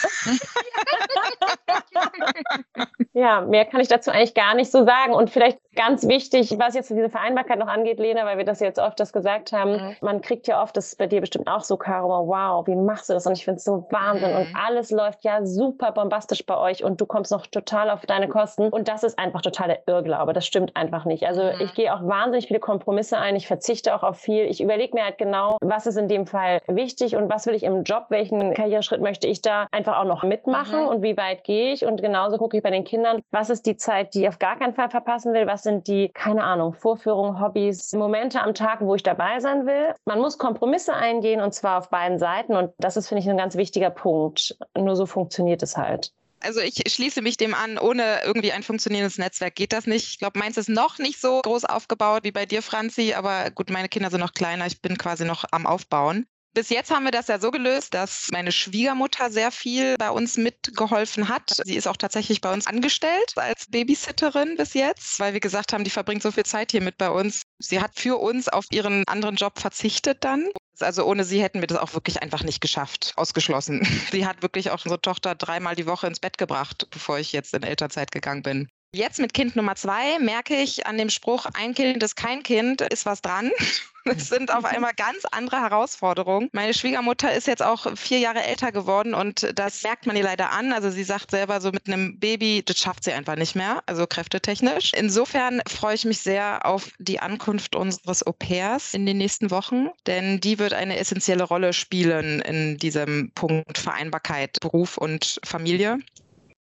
Ja, 3.13 3.41
mehr 3.41 3.65
kann 3.65 3.81
ich 3.81 3.89
dazu 3.89 4.11
eigentlich 4.11 4.35
gar 4.35 4.55
nicht 4.55 4.71
so 4.71 4.85
sagen. 4.85 5.13
Und 5.13 5.31
vielleicht 5.31 5.59
ganz 5.75 6.07
wichtig, 6.07 6.55
was 6.59 6.75
jetzt 6.75 6.91
diese 6.91 7.11
Vereinbarkeit 7.11 7.59
noch 7.59 7.67
angeht, 7.67 7.99
Lena, 7.99 8.25
weil 8.25 8.39
wir 8.39 8.45
das 8.45 8.61
jetzt 8.61 8.81
öfters 8.81 9.13
gesagt 9.13 9.53
haben, 9.53 9.73
Mhm. 9.73 9.97
man 10.01 10.21
kriegt 10.21 10.47
ja 10.47 10.63
oft, 10.63 10.77
das 10.77 10.89
ist 10.89 10.99
bei 10.99 11.07
dir 11.07 11.21
bestimmt 11.21 11.49
auch 11.49 11.63
so, 11.63 11.77
Caro, 11.77 12.27
wow, 12.29 12.67
wie 12.67 12.77
machst 12.77 13.09
du 13.09 13.13
das? 13.15 13.27
Und 13.27 13.33
ich 13.33 13.45
finde 13.45 13.59
es 13.59 13.65
so 13.65 13.87
Wahnsinn. 13.91 14.31
Mhm. 14.31 14.37
Und 14.37 14.47
alles 14.57 14.91
läuft 14.91 15.25
ja 15.25 15.45
super 15.45 15.93
bombastisch 15.93 16.47
bei 16.47 16.57
euch 16.57 16.85
und 16.85 17.01
du 17.01 17.07
kommst 17.07 17.33
noch 17.33 17.47
total 17.47 17.91
auf 17.91 18.07
deine 18.07 18.29
Kosten. 18.29 18.69
Und 18.69 18.89
das 18.89 19.03
ist 19.03 19.19
einfach 19.19 19.43
totaler 19.43 19.79
Irrglaube. 19.87 20.33
Das 20.33 20.47
stimmt 20.47 20.77
einfach 20.77 21.05
nicht. 21.05 21.27
Also 21.27 21.43
Mhm. 21.43 21.61
ich 21.61 21.75
gehe 21.75 21.93
auch 21.95 22.07
wahnsinnig 22.07 22.47
viele 22.47 22.61
Kompromisse 22.61 23.19
ein. 23.19 23.35
Ich 23.37 23.47
verzichte 23.47 23.95
auch 23.95 24.03
auf 24.03 24.19
viel. 24.19 24.45
Ich 24.45 24.63
überlege 24.63 24.95
mir 24.95 25.05
halt 25.05 25.19
genau, 25.19 25.57
was 25.61 25.87
ist 25.87 25.97
in 25.97 26.09
dem 26.11 26.27
Fall 26.27 26.61
wichtig 26.67 27.17
und 27.17 27.31
was 27.31 27.47
will 27.47 27.55
ich 27.55 27.63
im 27.63 27.85
Job, 27.85 28.07
welchen 28.11 28.53
Karriereschritt 28.55 29.01
möchte 29.01 29.27
ich 29.27 29.41
da 29.41 29.67
einfach 29.73 29.99
auch 29.99 30.05
noch 30.05 30.23
mitmachen 30.23 30.81
Mhm. 30.83 30.89
und 30.89 31.03
wie 31.03 31.17
weit 31.17 31.45
gehe 31.45 31.73
ich. 31.73 31.85
Und 31.87 32.03
genauso 32.03 32.37
gucke 32.37 32.57
ich 32.57 32.63
bei 32.63 32.71
den 32.71 32.85
Kindern, 32.85 33.23
was 33.31 33.49
ist 33.51 33.65
die 33.67 33.77
Zeit, 33.77 34.15
die 34.15 34.23
ich 34.23 34.29
auf 34.29 34.39
gar 34.39 34.59
keinen 34.59 34.75
Fall 34.75 34.91
verpassen 34.91 35.33
will, 35.33 35.47
was 35.47 35.63
sind 35.63 35.87
die, 35.87 36.11
keine 36.11 36.45
Ahnung, 36.45 36.75
Vorführungen, 36.75 37.41
Hobbys, 37.41 37.93
Momente 37.95 38.43
am 38.43 38.55
Tag, 38.55 38.81
wo 38.83 38.95
ich 38.95 39.03
dabei 39.03 39.41
sein 39.41 39.67
will. 39.67 39.95
Man 40.05 40.19
muss 40.21 40.37
Kompromisse 40.39 40.95
eingehen 40.95 41.41
und 41.41 41.55
zwar 41.55 41.79
auf 41.79 41.89
beiden 41.91 42.19
Seiten 42.19 42.55
und 42.57 42.73
das 42.79 42.97
ist, 42.97 43.09
finde 43.09 43.23
ich, 43.23 43.31
ein 43.31 43.37
ganz 43.39 43.57
wichtiger 43.57 43.91
Punkt. 43.91 44.57
Nur 44.77 44.97
so 44.97 45.07
funktioniert 45.07 45.63
es 45.63 45.77
halt. 45.77 46.13
Also 46.41 46.61
ich 46.61 46.83
schließe 46.87 47.23
mich 47.23 47.37
dem 47.37 47.55
an, 47.55 47.79
ohne 47.79 48.23
irgendwie 48.25 48.53
ein 48.53 48.63
funktionierendes 48.63 49.19
Netzwerk 49.19 49.55
geht 49.55 49.73
das 49.73 49.87
nicht. 49.87 50.09
Ich 50.09 50.19
glaube, 50.19 50.39
meins 50.39 50.57
ist 50.57 50.69
noch 50.69 50.99
nicht 50.99 51.21
so 51.21 51.41
groß 51.43 51.67
aufgebaut 51.67 52.25
wie 52.25 52.33
bei 52.33 52.47
dir, 52.47 52.63
Franzi, 52.63 53.13
aber 53.13 53.51
gut, 53.51 53.71
meine 53.71 53.89
Kinder 53.89 54.11
sind 54.11 54.21
noch 54.21 54.33
kleiner, 54.33 54.67
ich 54.67 54.81
bin 54.81 54.97
quasi 54.97 55.25
noch 55.25 55.45
am 55.51 55.67
Aufbauen. 55.67 56.27
Bis 56.53 56.69
jetzt 56.69 56.91
haben 56.91 57.05
wir 57.05 57.13
das 57.13 57.29
ja 57.29 57.39
so 57.39 57.53
gelöst, 57.53 57.95
dass 57.95 58.27
meine 58.33 58.51
Schwiegermutter 58.51 59.31
sehr 59.31 59.53
viel 59.53 59.97
bei 59.97 60.11
uns 60.11 60.37
mitgeholfen 60.37 61.29
hat. 61.29 61.53
Sie 61.65 61.77
ist 61.77 61.87
auch 61.87 61.97
tatsächlich 61.97 62.41
bei 62.41 62.53
uns 62.53 62.67
angestellt 62.67 63.35
als 63.37 63.67
Babysitterin 63.69 64.57
bis 64.57 64.75
jetzt, 64.75 65.21
weil 65.21 65.33
wir 65.33 65.39
gesagt 65.39 65.73
haben, 65.73 65.85
die 65.85 65.91
verbringt 65.91 66.23
so 66.23 66.33
viel 66.33 66.45
Zeit 66.45 66.73
hier 66.73 66.83
mit 66.83 66.99
bei 66.99 67.09
uns. 67.09 67.43
Sie 67.59 67.81
hat 67.81 67.93
für 67.95 68.17
uns 68.19 68.49
auf 68.49 68.65
ihren 68.73 69.07
anderen 69.07 69.37
Job 69.37 69.61
verzichtet 69.61 70.25
dann. 70.25 70.49
Also 70.83 71.05
ohne 71.05 71.25
sie 71.25 71.43
hätten 71.43 71.61
wir 71.61 71.67
das 71.67 71.79
auch 71.79 71.95
wirklich 71.95 72.23
einfach 72.23 72.43
nicht 72.43 72.61
geschafft. 72.61 73.13
Ausgeschlossen. 73.17 73.85
Sie 74.11 74.27
hat 74.27 74.43
wirklich 74.43 74.71
auch 74.71 74.85
unsere 74.85 75.01
Tochter 75.01 75.35
dreimal 75.35 75.77
die 75.77 75.87
Woche 75.87 76.07
ins 76.07 76.21
Bett 76.21 76.39
gebracht, 76.39 76.87
bevor 76.91 77.19
ich 77.19 77.33
jetzt 77.33 77.55
in 77.55 77.63
Elternzeit 77.63 78.11
gegangen 78.11 78.43
bin. 78.43 78.69
Jetzt 78.93 79.21
mit 79.21 79.35
Kind 79.35 79.55
Nummer 79.55 79.77
zwei 79.77 80.19
merke 80.19 80.57
ich 80.57 80.85
an 80.85 80.99
dem 80.99 81.11
Spruch, 81.11 81.47
ein 81.55 81.75
Kind 81.75 82.03
ist 82.03 82.17
kein 82.17 82.43
Kind, 82.43 82.81
ist 82.81 83.07
was 83.07 83.23
dran. 83.23 83.53
Es 84.07 84.31
sind 84.31 84.51
auf 84.53 84.65
einmal 84.65 84.95
ganz 84.95 85.27
andere 85.31 85.61
Herausforderungen. 85.61 86.49
Meine 86.53 86.73
Schwiegermutter 86.73 87.35
ist 87.35 87.47
jetzt 87.47 87.63
auch 87.63 87.87
vier 87.99 88.19
Jahre 88.19 88.43
älter 88.43 88.73
geworden 88.73 89.13
und 89.13 89.53
das 89.55 89.83
merkt 89.83 90.07
man 90.07 90.17
ihr 90.17 90.25
leider 90.25 90.53
an. 90.53 90.73
Also 90.73 90.91
sie 90.91 91.05
sagt 91.05 91.31
selber 91.31 91.61
so 91.61 91.71
mit 91.71 91.87
einem 91.87 92.19
Baby, 92.19 92.63
das 92.65 92.79
schafft 92.79 93.05
sie 93.05 93.13
einfach 93.13 93.37
nicht 93.37 93.57
mehr, 93.57 93.83
also 93.85 94.07
kräftetechnisch. 94.07 94.93
Insofern 94.97 95.61
freue 95.69 95.97
ich 95.97 96.07
mich 96.07 96.21
sehr 96.21 96.65
auf 96.65 96.91
die 96.99 97.21
Ankunft 97.21 97.77
unseres 97.77 98.27
Au-pairs 98.27 98.95
in 98.95 99.05
den 99.05 99.19
nächsten 99.19 99.51
Wochen, 99.51 99.91
denn 100.07 100.41
die 100.41 100.59
wird 100.59 100.73
eine 100.73 100.97
essentielle 100.97 101.45
Rolle 101.45 101.75
spielen 101.75 102.41
in 102.41 102.79
diesem 102.79 103.31
Punkt 103.35 103.77
Vereinbarkeit, 103.77 104.59
Beruf 104.61 104.97
und 104.97 105.41
Familie 105.45 105.99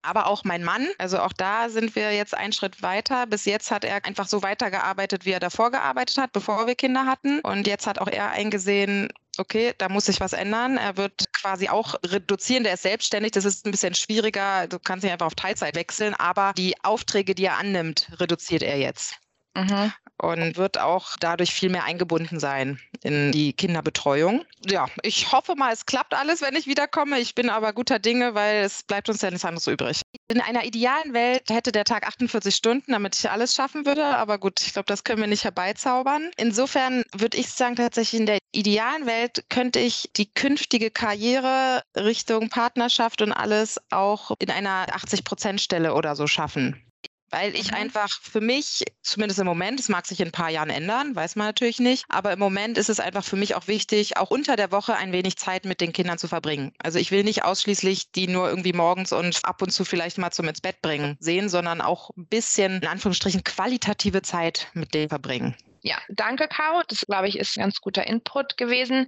aber 0.01 0.27
auch 0.27 0.43
mein 0.43 0.63
Mann. 0.63 0.87
Also 0.97 1.19
auch 1.19 1.33
da 1.33 1.69
sind 1.69 1.95
wir 1.95 2.13
jetzt 2.13 2.33
einen 2.33 2.53
Schritt 2.53 2.81
weiter. 2.81 3.27
Bis 3.27 3.45
jetzt 3.45 3.71
hat 3.71 3.83
er 3.83 4.05
einfach 4.05 4.27
so 4.27 4.41
weitergearbeitet, 4.41 5.25
wie 5.25 5.31
er 5.31 5.39
davor 5.39 5.71
gearbeitet 5.71 6.17
hat, 6.17 6.31
bevor 6.31 6.67
wir 6.67 6.75
Kinder 6.75 7.05
hatten. 7.05 7.39
Und 7.41 7.67
jetzt 7.67 7.87
hat 7.87 7.99
auch 7.99 8.07
er 8.07 8.31
eingesehen, 8.31 9.09
okay, 9.37 9.73
da 9.77 9.89
muss 9.89 10.05
sich 10.05 10.19
was 10.19 10.33
ändern. 10.33 10.77
Er 10.77 10.97
wird 10.97 11.31
quasi 11.33 11.69
auch 11.69 11.95
reduzieren. 12.05 12.63
Der 12.63 12.73
ist 12.73 12.83
selbstständig. 12.83 13.31
Das 13.31 13.45
ist 13.45 13.65
ein 13.65 13.71
bisschen 13.71 13.95
schwieriger. 13.95 14.67
Du 14.67 14.79
kannst 14.79 15.03
nicht 15.03 15.13
einfach 15.13 15.27
auf 15.27 15.35
Teilzeit 15.35 15.75
wechseln. 15.75 16.13
Aber 16.15 16.53
die 16.57 16.75
Aufträge, 16.83 17.35
die 17.35 17.45
er 17.45 17.57
annimmt, 17.57 18.09
reduziert 18.19 18.63
er 18.63 18.77
jetzt. 18.77 19.15
Mhm 19.55 19.91
und 20.17 20.57
wird 20.57 20.79
auch 20.79 21.15
dadurch 21.19 21.53
viel 21.53 21.69
mehr 21.69 21.83
eingebunden 21.83 22.39
sein 22.39 22.79
in 23.03 23.31
die 23.31 23.53
Kinderbetreuung. 23.53 24.43
Ja, 24.65 24.87
ich 25.03 25.31
hoffe 25.31 25.55
mal, 25.55 25.71
es 25.71 25.85
klappt 25.85 26.13
alles, 26.13 26.41
wenn 26.41 26.55
ich 26.55 26.67
wiederkomme. 26.67 27.19
Ich 27.19 27.35
bin 27.35 27.49
aber 27.49 27.73
guter 27.73 27.99
Dinge, 27.99 28.33
weil 28.33 28.63
es 28.63 28.83
bleibt 28.83 29.09
uns 29.09 29.21
ja 29.21 29.29
nichts 29.29 29.45
anderes 29.45 29.67
übrig. 29.67 30.01
In 30.27 30.41
einer 30.41 30.65
idealen 30.65 31.13
Welt 31.13 31.49
hätte 31.49 31.71
der 31.71 31.85
Tag 31.85 32.05
48 32.07 32.53
Stunden, 32.53 32.91
damit 32.91 33.15
ich 33.15 33.29
alles 33.29 33.53
schaffen 33.53 33.85
würde. 33.85 34.05
Aber 34.05 34.37
gut, 34.39 34.61
ich 34.61 34.73
glaube, 34.73 34.87
das 34.87 35.03
können 35.03 35.21
wir 35.21 35.27
nicht 35.27 35.43
herbeizaubern. 35.43 36.31
Insofern 36.37 37.03
würde 37.15 37.37
ich 37.37 37.49
sagen, 37.49 37.75
tatsächlich 37.75 38.19
in 38.19 38.25
der 38.25 38.39
idealen 38.51 39.05
Welt 39.05 39.45
könnte 39.49 39.79
ich 39.79 40.09
die 40.15 40.31
künftige 40.33 40.91
Karriere 40.91 41.83
Richtung 41.95 42.49
Partnerschaft 42.49 43.21
und 43.21 43.31
alles 43.31 43.79
auch 43.91 44.31
in 44.39 44.49
einer 44.49 44.87
80-Prozent-Stelle 44.87 45.93
oder 45.93 46.15
so 46.15 46.27
schaffen 46.27 46.86
weil 47.29 47.55
ich 47.55 47.71
mhm. 47.71 47.77
einfach 47.77 48.21
für 48.21 48.41
mich, 48.41 48.83
zumindest 49.01 49.39
im 49.39 49.45
Moment, 49.45 49.79
es 49.79 49.89
mag 49.89 50.05
sich 50.05 50.19
in 50.19 50.29
ein 50.29 50.31
paar 50.31 50.49
Jahren 50.49 50.69
ändern, 50.69 51.15
weiß 51.15 51.35
man 51.35 51.47
natürlich 51.47 51.79
nicht, 51.79 52.05
aber 52.09 52.31
im 52.33 52.39
Moment 52.39 52.77
ist 52.77 52.89
es 52.89 52.99
einfach 52.99 53.23
für 53.23 53.35
mich 53.35 53.55
auch 53.55 53.67
wichtig, 53.67 54.17
auch 54.17 54.31
unter 54.31 54.55
der 54.55 54.71
Woche 54.71 54.95
ein 54.95 55.11
wenig 55.11 55.37
Zeit 55.37 55.65
mit 55.65 55.81
den 55.81 55.93
Kindern 55.93 56.17
zu 56.17 56.27
verbringen. 56.27 56.73
Also 56.79 56.99
ich 56.99 57.11
will 57.11 57.23
nicht 57.23 57.43
ausschließlich 57.43 58.11
die 58.11 58.27
nur 58.27 58.49
irgendwie 58.49 58.73
morgens 58.73 59.11
und 59.11 59.39
ab 59.43 59.61
und 59.61 59.71
zu 59.71 59.85
vielleicht 59.85 60.17
mal 60.17 60.31
zum 60.31 60.47
ins 60.47 60.61
Bett 60.61 60.81
bringen 60.81 61.17
sehen, 61.19 61.49
sondern 61.49 61.81
auch 61.81 62.11
ein 62.17 62.27
bisschen, 62.27 62.81
in 62.81 62.87
Anführungsstrichen, 62.87 63.43
qualitative 63.43 64.21
Zeit 64.21 64.67
mit 64.73 64.93
denen 64.93 65.09
verbringen. 65.09 65.55
Ja, 65.81 65.97
danke, 66.09 66.47
Caro. 66.47 66.81
Das, 66.87 67.05
glaube 67.05 67.27
ich, 67.27 67.37
ist 67.37 67.57
ein 67.57 67.61
ganz 67.61 67.79
guter 67.79 68.05
Input 68.05 68.57
gewesen. 68.57 69.07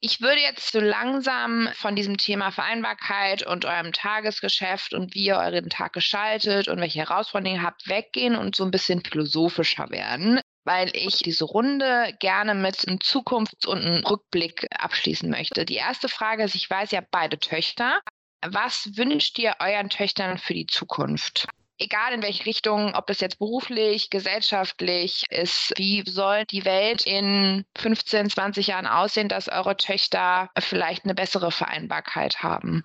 Ich 0.00 0.20
würde 0.20 0.40
jetzt 0.40 0.70
so 0.70 0.78
langsam 0.78 1.68
von 1.74 1.96
diesem 1.96 2.18
Thema 2.18 2.52
Vereinbarkeit 2.52 3.44
und 3.44 3.64
eurem 3.64 3.92
Tagesgeschäft 3.92 4.94
und 4.94 5.14
wie 5.14 5.24
ihr 5.24 5.38
euren 5.38 5.70
Tag 5.70 5.92
gestaltet 5.92 6.68
und 6.68 6.80
welche 6.80 7.00
Herausforderungen 7.00 7.60
ihr 7.60 7.66
habt, 7.66 7.88
weggehen 7.88 8.36
und 8.36 8.54
so 8.54 8.64
ein 8.64 8.70
bisschen 8.70 9.02
philosophischer 9.02 9.90
werden, 9.90 10.40
weil 10.64 10.94
ich 10.94 11.18
diese 11.18 11.46
Runde 11.46 12.14
gerne 12.20 12.54
mit 12.54 12.86
einem 12.86 13.00
Zukunfts- 13.00 13.66
und 13.66 13.84
einem 13.84 14.06
Rückblick 14.06 14.66
abschließen 14.70 15.28
möchte. 15.28 15.64
Die 15.64 15.74
erste 15.74 16.08
Frage 16.08 16.44
ist, 16.44 16.54
ich 16.54 16.70
weiß, 16.70 16.92
habt 16.92 17.10
beide 17.10 17.40
Töchter. 17.40 18.00
Was 18.46 18.96
wünscht 18.96 19.36
ihr 19.40 19.56
euren 19.58 19.90
Töchtern 19.90 20.38
für 20.38 20.54
die 20.54 20.66
Zukunft? 20.66 21.48
Egal 21.78 22.12
in 22.12 22.22
welche 22.22 22.46
Richtung, 22.46 22.94
ob 22.94 23.06
das 23.06 23.20
jetzt 23.20 23.38
beruflich, 23.38 24.10
gesellschaftlich 24.10 25.24
ist, 25.30 25.72
wie 25.76 26.02
soll 26.06 26.44
die 26.44 26.64
Welt 26.64 27.06
in 27.06 27.64
15, 27.76 28.30
20 28.30 28.66
Jahren 28.66 28.86
aussehen, 28.86 29.28
dass 29.28 29.48
eure 29.48 29.76
Töchter 29.76 30.50
vielleicht 30.58 31.04
eine 31.04 31.14
bessere 31.14 31.50
Vereinbarkeit 31.50 32.42
haben? 32.42 32.84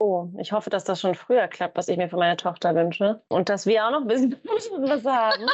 Oh, 0.00 0.28
ich 0.38 0.52
hoffe, 0.52 0.70
dass 0.70 0.84
das 0.84 1.00
schon 1.00 1.16
früher 1.16 1.48
klappt, 1.48 1.76
was 1.76 1.88
ich 1.88 1.96
mir 1.96 2.08
für 2.08 2.16
meine 2.16 2.36
Tochter 2.36 2.74
wünsche. 2.74 3.20
Und 3.28 3.48
dass 3.48 3.66
wir 3.66 3.84
auch 3.84 3.90
noch 3.90 4.02
ein 4.02 4.06
bisschen 4.06 4.36
was 4.44 5.04
haben. 5.04 5.46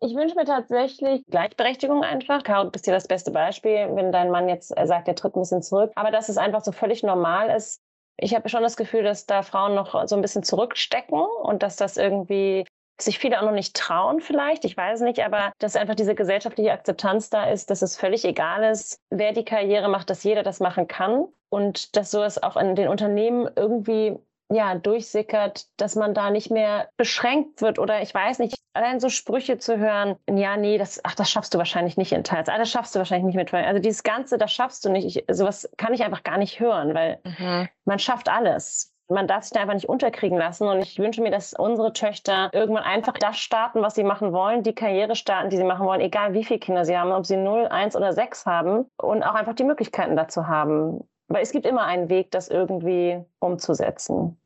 Ich 0.00 0.14
wünsche 0.14 0.36
mir 0.36 0.44
tatsächlich 0.44 1.24
Gleichberechtigung 1.26 2.02
einfach. 2.02 2.44
Caro, 2.44 2.64
du 2.64 2.70
bist 2.70 2.84
hier 2.84 2.94
das 2.94 3.08
beste 3.08 3.30
Beispiel, 3.30 3.88
wenn 3.94 4.12
dein 4.12 4.30
Mann 4.30 4.48
jetzt 4.48 4.68
sagt, 4.68 5.08
er 5.08 5.14
tritt 5.14 5.34
ein 5.34 5.40
bisschen 5.40 5.62
zurück. 5.62 5.92
Aber 5.96 6.10
dass 6.10 6.28
es 6.28 6.38
einfach 6.38 6.62
so 6.62 6.72
völlig 6.72 7.02
normal 7.02 7.50
ist, 7.50 7.82
ich 8.18 8.34
habe 8.34 8.48
schon 8.48 8.62
das 8.62 8.76
Gefühl, 8.76 9.02
dass 9.02 9.26
da 9.26 9.42
Frauen 9.42 9.74
noch 9.74 10.06
so 10.06 10.16
ein 10.16 10.22
bisschen 10.22 10.42
zurückstecken 10.42 11.20
und 11.42 11.62
dass 11.62 11.76
das 11.76 11.96
irgendwie 11.96 12.66
sich 13.00 13.18
viele 13.20 13.38
auch 13.38 13.44
noch 13.44 13.52
nicht 13.52 13.76
trauen 13.76 14.20
vielleicht, 14.20 14.64
ich 14.64 14.76
weiß 14.76 15.02
nicht, 15.02 15.24
aber 15.24 15.52
dass 15.58 15.76
einfach 15.76 15.94
diese 15.94 16.16
gesellschaftliche 16.16 16.72
Akzeptanz 16.72 17.30
da 17.30 17.44
ist, 17.44 17.70
dass 17.70 17.80
es 17.82 17.96
völlig 17.96 18.24
egal 18.24 18.64
ist, 18.64 19.00
wer 19.08 19.32
die 19.32 19.44
Karriere 19.44 19.88
macht, 19.88 20.10
dass 20.10 20.24
jeder 20.24 20.42
das 20.42 20.58
machen 20.58 20.88
kann 20.88 21.26
und 21.48 21.96
dass 21.96 22.10
so 22.10 22.22
es 22.24 22.42
auch 22.42 22.56
in 22.56 22.74
den 22.74 22.88
Unternehmen 22.88 23.48
irgendwie 23.54 24.16
ja, 24.50 24.74
durchsickert, 24.74 25.66
dass 25.76 25.94
man 25.94 26.14
da 26.14 26.30
nicht 26.30 26.50
mehr 26.50 26.88
beschränkt 26.96 27.60
wird 27.60 27.78
oder 27.78 28.00
ich 28.00 28.14
weiß 28.14 28.38
nicht, 28.38 28.58
allein 28.72 29.00
so 29.00 29.08
Sprüche 29.08 29.58
zu 29.58 29.78
hören, 29.78 30.16
ja, 30.30 30.56
nee, 30.56 30.78
das, 30.78 31.00
ach, 31.04 31.14
das 31.14 31.30
schaffst 31.30 31.52
du 31.52 31.58
wahrscheinlich 31.58 31.96
nicht 31.96 32.12
in 32.12 32.24
Teils, 32.24 32.48
ah, 32.48 32.58
das 32.58 32.70
schaffst 32.70 32.94
du 32.94 32.98
wahrscheinlich 32.98 33.34
nicht 33.34 33.52
mit, 33.52 33.52
also 33.52 33.80
dieses 33.80 34.02
Ganze, 34.02 34.38
das 34.38 34.52
schaffst 34.52 34.84
du 34.84 34.90
nicht, 34.90 35.04
ich, 35.04 35.24
sowas 35.30 35.70
kann 35.76 35.92
ich 35.92 36.02
einfach 36.02 36.22
gar 36.22 36.38
nicht 36.38 36.60
hören, 36.60 36.94
weil 36.94 37.20
mhm. 37.24 37.68
man 37.84 37.98
schafft 37.98 38.28
alles. 38.28 38.92
Man 39.10 39.26
darf 39.26 39.44
sich 39.44 39.52
da 39.52 39.60
einfach 39.60 39.72
nicht 39.72 39.88
unterkriegen 39.88 40.36
lassen. 40.36 40.68
Und 40.68 40.80
ich 40.80 40.98
wünsche 40.98 41.22
mir, 41.22 41.30
dass 41.30 41.54
unsere 41.54 41.94
Töchter 41.94 42.50
irgendwann 42.52 42.84
einfach 42.84 43.14
das 43.14 43.38
starten, 43.38 43.80
was 43.80 43.94
sie 43.94 44.04
machen 44.04 44.34
wollen, 44.34 44.62
die 44.62 44.74
Karriere 44.74 45.16
starten, 45.16 45.48
die 45.48 45.56
sie 45.56 45.64
machen 45.64 45.86
wollen, 45.86 46.02
egal 46.02 46.34
wie 46.34 46.44
viele 46.44 46.60
Kinder 46.60 46.84
sie 46.84 46.94
haben, 46.94 47.12
ob 47.12 47.24
sie 47.24 47.38
0, 47.38 47.68
1 47.68 47.96
oder 47.96 48.12
6 48.12 48.44
haben 48.44 48.84
und 48.98 49.22
auch 49.22 49.32
einfach 49.32 49.54
die 49.54 49.64
Möglichkeiten 49.64 50.14
dazu 50.14 50.46
haben. 50.46 51.08
Weil 51.28 51.42
es 51.42 51.52
gibt 51.52 51.66
immer 51.66 51.84
einen 51.84 52.08
Weg, 52.08 52.30
das 52.30 52.48
irgendwie 52.48 53.22
umzusetzen. 53.38 54.36